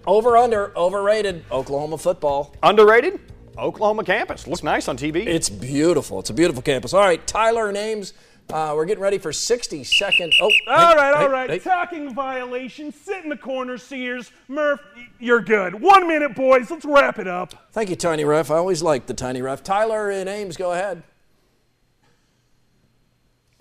Over 0.07 0.37
under, 0.37 0.77
overrated. 0.77 1.44
Oklahoma 1.50 1.98
football. 1.98 2.55
Underrated? 2.62 3.20
Oklahoma 3.57 4.05
campus. 4.05 4.46
Looks 4.46 4.62
nice 4.62 4.88
on 4.88 4.96
TV. 4.96 5.27
It's 5.27 5.48
beautiful. 5.48 6.20
It's 6.20 6.31
a 6.31 6.35
beautiful 6.35 6.62
campus. 6.62 6.92
All 6.92 7.00
right, 7.00 7.24
Tyler 7.27 7.72
Names. 7.72 8.12
Uh, 8.53 8.74
we're 8.77 8.85
getting 8.85 9.03
ready 9.03 9.16
for 9.16 9.33
60 9.33 9.85
seconds. 9.85 10.37
Oh, 10.40 10.44
all 10.44 10.50
hey, 10.50 10.96
right, 10.96 11.16
hey, 11.16 11.22
all 11.22 11.31
right. 11.31 11.50
Hey. 11.50 11.59
Talking 11.59 12.14
violation. 12.14 12.92
Sit 12.92 13.24
in 13.24 13.31
the 13.31 13.38
corner, 13.38 13.79
Sears. 13.79 14.31
Murph, 14.48 14.81
you're 15.18 15.40
good. 15.40 15.81
One 15.81 16.07
minute, 16.07 16.35
boys. 16.35 16.70
Let's 16.70 16.85
wrap 16.85 17.18
it 17.18 17.27
up. 17.27 17.55
Thank 17.72 17.88
you, 17.88 17.96
Tiny 17.96 18.24
Ref. 18.24 18.50
I 18.50 18.57
always 18.57 18.83
like 18.83 19.07
the 19.07 19.14
Tiny 19.14 19.40
Ref. 19.40 19.62
Tyler 19.62 20.11
and 20.11 20.29
Ames, 20.29 20.59
go 20.59 20.72
ahead. 20.72 21.03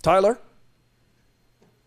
Tyler? 0.02 0.38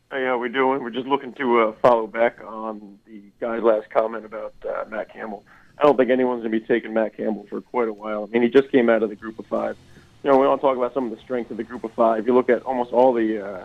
Hey, 0.08 0.24
how 0.24 0.38
we 0.38 0.48
doing? 0.48 0.84
We're 0.84 0.90
just 0.90 1.08
looking 1.08 1.32
to 1.32 1.62
uh, 1.62 1.72
follow 1.82 2.06
back 2.06 2.38
on 2.46 3.00
the 3.08 3.22
guy's 3.40 3.60
last 3.60 3.90
comment 3.90 4.24
about 4.24 4.54
uh, 4.64 4.84
Matt 4.88 5.12
Campbell. 5.12 5.42
I 5.76 5.82
don't 5.82 5.96
think 5.96 6.10
anyone's 6.10 6.42
going 6.42 6.52
to 6.52 6.60
be 6.60 6.64
taking 6.64 6.94
Matt 6.94 7.16
Campbell 7.16 7.44
for 7.50 7.60
quite 7.60 7.88
a 7.88 7.92
while. 7.92 8.22
I 8.22 8.26
mean, 8.26 8.42
he 8.42 8.48
just 8.48 8.70
came 8.70 8.88
out 8.88 9.02
of 9.02 9.08
the 9.08 9.16
group 9.16 9.40
of 9.40 9.46
five. 9.46 9.76
You 10.22 10.30
know, 10.30 10.38
we 10.38 10.44
don't 10.44 10.60
talk 10.60 10.76
about 10.76 10.94
some 10.94 11.06
of 11.06 11.10
the 11.10 11.20
strength 11.24 11.50
of 11.50 11.56
the 11.56 11.64
group 11.64 11.82
of 11.82 11.92
five. 11.94 12.24
You 12.24 12.34
look 12.34 12.48
at 12.48 12.62
almost 12.62 12.92
all 12.92 13.14
the 13.14 13.44
uh, 13.44 13.64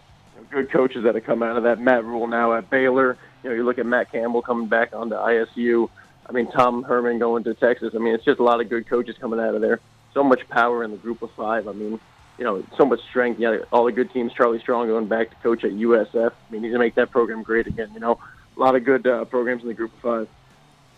good 0.50 0.72
coaches 0.72 1.04
that 1.04 1.14
have 1.14 1.26
come 1.26 1.44
out 1.44 1.58
of 1.58 1.64
that. 1.64 1.80
Matt 1.80 2.06
Rhule 2.06 2.26
now 2.26 2.54
at 2.54 2.72
Baylor. 2.72 3.20
You 3.44 3.52
know, 3.52 3.56
you 3.56 3.64
look 3.64 3.78
at 3.78 3.86
Matt 3.86 4.12
Campbell 4.12 4.42
coming 4.42 4.66
back 4.66 4.96
onto 4.96 5.14
ISU. 5.14 5.92
I 6.28 6.32
mean, 6.32 6.50
Tom 6.50 6.82
Herman 6.82 7.20
going 7.20 7.44
to 7.44 7.54
Texas. 7.54 7.94
I 7.94 8.00
mean, 8.00 8.16
it's 8.16 8.26
just 8.26 8.40
a 8.40 8.44
lot 8.44 8.62
of 8.62 8.68
good 8.68 8.88
coaches 8.88 9.16
coming 9.22 9.40
out 9.40 9.54
of 9.54 9.62
there. 9.62 9.80
So 10.16 10.24
much 10.24 10.50
power 10.50 10.84
in 10.84 10.90
the 10.90 10.98
group 10.98 11.22
of 11.22 11.30
five. 11.34 11.68
I 11.68 11.74
mean, 11.74 12.00
you 12.42 12.48
know, 12.48 12.64
so 12.76 12.86
much 12.86 13.00
strength. 13.08 13.40
Yeah, 13.40 13.60
all 13.72 13.86
the 13.86 13.92
good 13.92 14.12
teams. 14.12 14.34
Charlie 14.34 14.60
Strong 14.60 14.88
going 14.88 15.06
back 15.06 15.30
to 15.30 15.36
coach 15.44 15.64
at 15.64 15.74
USF. 15.74 16.32
I 16.32 16.52
mean, 16.52 16.64
he's 16.64 16.72
gonna 16.72 16.84
make 16.84 16.96
that 16.96 17.12
program 17.12 17.44
great 17.44 17.68
again. 17.68 17.92
You 17.94 18.00
know, 18.00 18.20
a 18.58 18.60
lot 18.60 18.76
of 18.76 18.84
good 18.84 19.06
uh, 19.06 19.26
programs 19.26 19.62
in 19.62 19.68
the 19.68 19.76
Group 19.76 19.94
of 19.94 20.00
Five. 20.00 20.28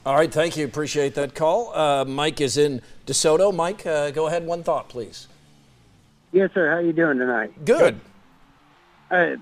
All 0.06 0.16
right, 0.16 0.32
thank 0.32 0.56
you. 0.56 0.64
Appreciate 0.64 1.16
that 1.16 1.36
call. 1.36 1.76
Uh, 1.76 2.06
Mike 2.06 2.40
is 2.40 2.56
in 2.56 2.82
DeSoto. 3.06 3.54
Mike, 3.54 3.86
uh, 3.86 4.12
go 4.12 4.28
ahead. 4.28 4.46
One 4.46 4.64
thought, 4.64 4.88
please. 4.88 5.28
Yes, 6.32 6.50
sir. 6.54 6.70
How 6.70 6.78
are 6.78 6.82
you 6.82 6.94
doing 6.94 7.18
tonight? 7.18 7.66
Good. 7.66 8.00
Uh, 9.12 9.36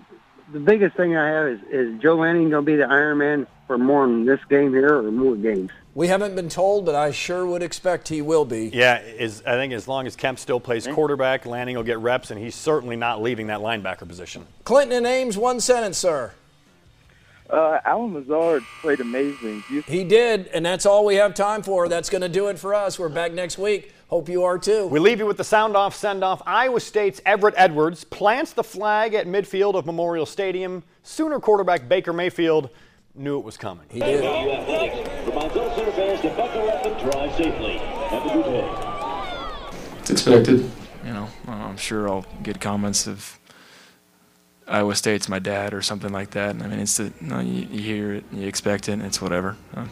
the 0.52 0.60
biggest 0.60 0.96
thing 0.96 1.16
I 1.16 1.28
have 1.28 1.48
is, 1.48 1.60
is 1.72 2.02
Joe 2.02 2.16
Lanning 2.16 2.50
going 2.50 2.66
to 2.66 2.72
be 2.72 2.76
the 2.76 2.88
Iron 2.88 3.20
Man 3.20 3.48
for 3.68 3.78
more 3.78 4.06
than 4.06 4.26
this 4.26 4.40
game 4.50 4.72
here 4.72 4.98
or 4.98 5.12
more 5.12 5.36
games? 5.36 5.72
We 5.94 6.08
haven't 6.08 6.36
been 6.36 6.50
told, 6.50 6.86
but 6.86 6.96
I 6.96 7.12
sure 7.12 7.46
would 7.46 7.62
expect 7.62 8.08
he 8.08 8.22
will 8.22 8.46
be. 8.46 8.70
Yeah, 8.74 9.00
is, 9.00 9.44
I 9.46 9.54
think 9.56 9.74
as 9.74 9.88
long 9.88 10.08
as 10.08 10.16
Kempt 10.16 10.40
still 10.40 10.60
plays 10.60 10.88
quarterback, 10.88 11.46
Lanning 11.46 11.76
will 11.76 11.84
get 11.84 12.00
reps, 12.00 12.32
and 12.32 12.40
he's 12.40 12.56
certainly 12.56 12.96
not 12.96 13.22
leaving 13.22 13.48
that 13.48 13.60
linebacker 13.60 14.08
position. 14.08 14.46
Clinton 14.64 14.98
and 14.98 15.06
Ames, 15.06 15.38
one 15.38 15.60
sentence, 15.60 15.98
sir. 15.98 16.32
Uh, 17.50 17.80
Allen 17.84 18.14
Lazard 18.14 18.64
played 18.82 19.02
amazing. 19.02 19.62
You- 19.70 19.82
he 19.82 20.06
did, 20.06 20.48
and 20.48 20.66
that's 20.66 20.86
all 20.86 21.04
we 21.04 21.16
have 21.16 21.34
time 21.34 21.62
for. 21.64 21.90
That's 21.90 22.10
going 22.10 22.22
to 22.22 22.30
do 22.30 22.48
it 22.48 22.58
for 22.58 22.74
us. 22.74 22.98
We're 22.98 23.10
back 23.10 23.34
next 23.34 23.58
week. 23.58 23.94
Hope 24.12 24.28
you 24.28 24.44
are 24.44 24.58
too. 24.58 24.88
We 24.88 25.00
leave 25.00 25.20
you 25.20 25.26
with 25.26 25.38
the 25.38 25.46
sound 25.46 25.78
off, 25.78 25.96
send 25.96 26.22
off. 26.22 26.42
Iowa 26.46 26.82
State's 26.82 27.22
Everett 27.26 27.54
Edwards 27.56 28.04
plants 28.04 28.52
the 28.52 28.62
flag 28.64 29.14
at 29.14 29.26
midfield 29.26 29.76
of 29.76 29.86
Memorial 29.86 30.26
Stadium. 30.26 30.84
Sooner 31.02 31.40
quarterback 31.40 31.88
Baker 31.88 32.12
Mayfield 32.12 32.72
knew 33.16 33.40
it 33.40 33.46
was 33.46 33.56
coming. 33.56 33.86
He 33.90 34.02
did. 34.02 34.22
It's 40.00 40.10
expected. 40.10 40.70
You 41.06 41.14
know, 41.14 41.30
I'm 41.48 41.78
sure 41.78 42.10
I'll 42.10 42.26
get 42.44 42.60
comments 42.60 43.08
of 43.08 43.40
Iowa 44.68 44.96
State's 44.96 45.30
my 45.30 45.40
dad 45.40 45.74
or 45.74 45.82
something 45.82 46.12
like 46.12 46.32
that. 46.32 46.62
I 46.62 46.68
mean, 46.68 46.80
it's 46.80 46.98
the, 46.98 47.14
you, 47.22 47.28
know, 47.28 47.40
you, 47.40 47.66
you 47.72 47.80
hear 47.80 48.14
it, 48.16 48.26
you 48.34 48.46
expect 48.46 48.90
it, 48.90 48.94
and 48.94 49.04
it's 49.04 49.22
whatever. 49.22 49.56
I'm 49.74 49.90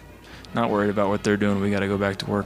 not 0.53 0.69
worried 0.69 0.89
about 0.89 1.07
what 1.07 1.23
they're 1.23 1.37
doing. 1.37 1.61
We 1.61 1.71
got 1.71 1.79
to 1.79 1.87
go 1.87 1.97
back 1.97 2.17
to 2.17 2.25
work. 2.25 2.45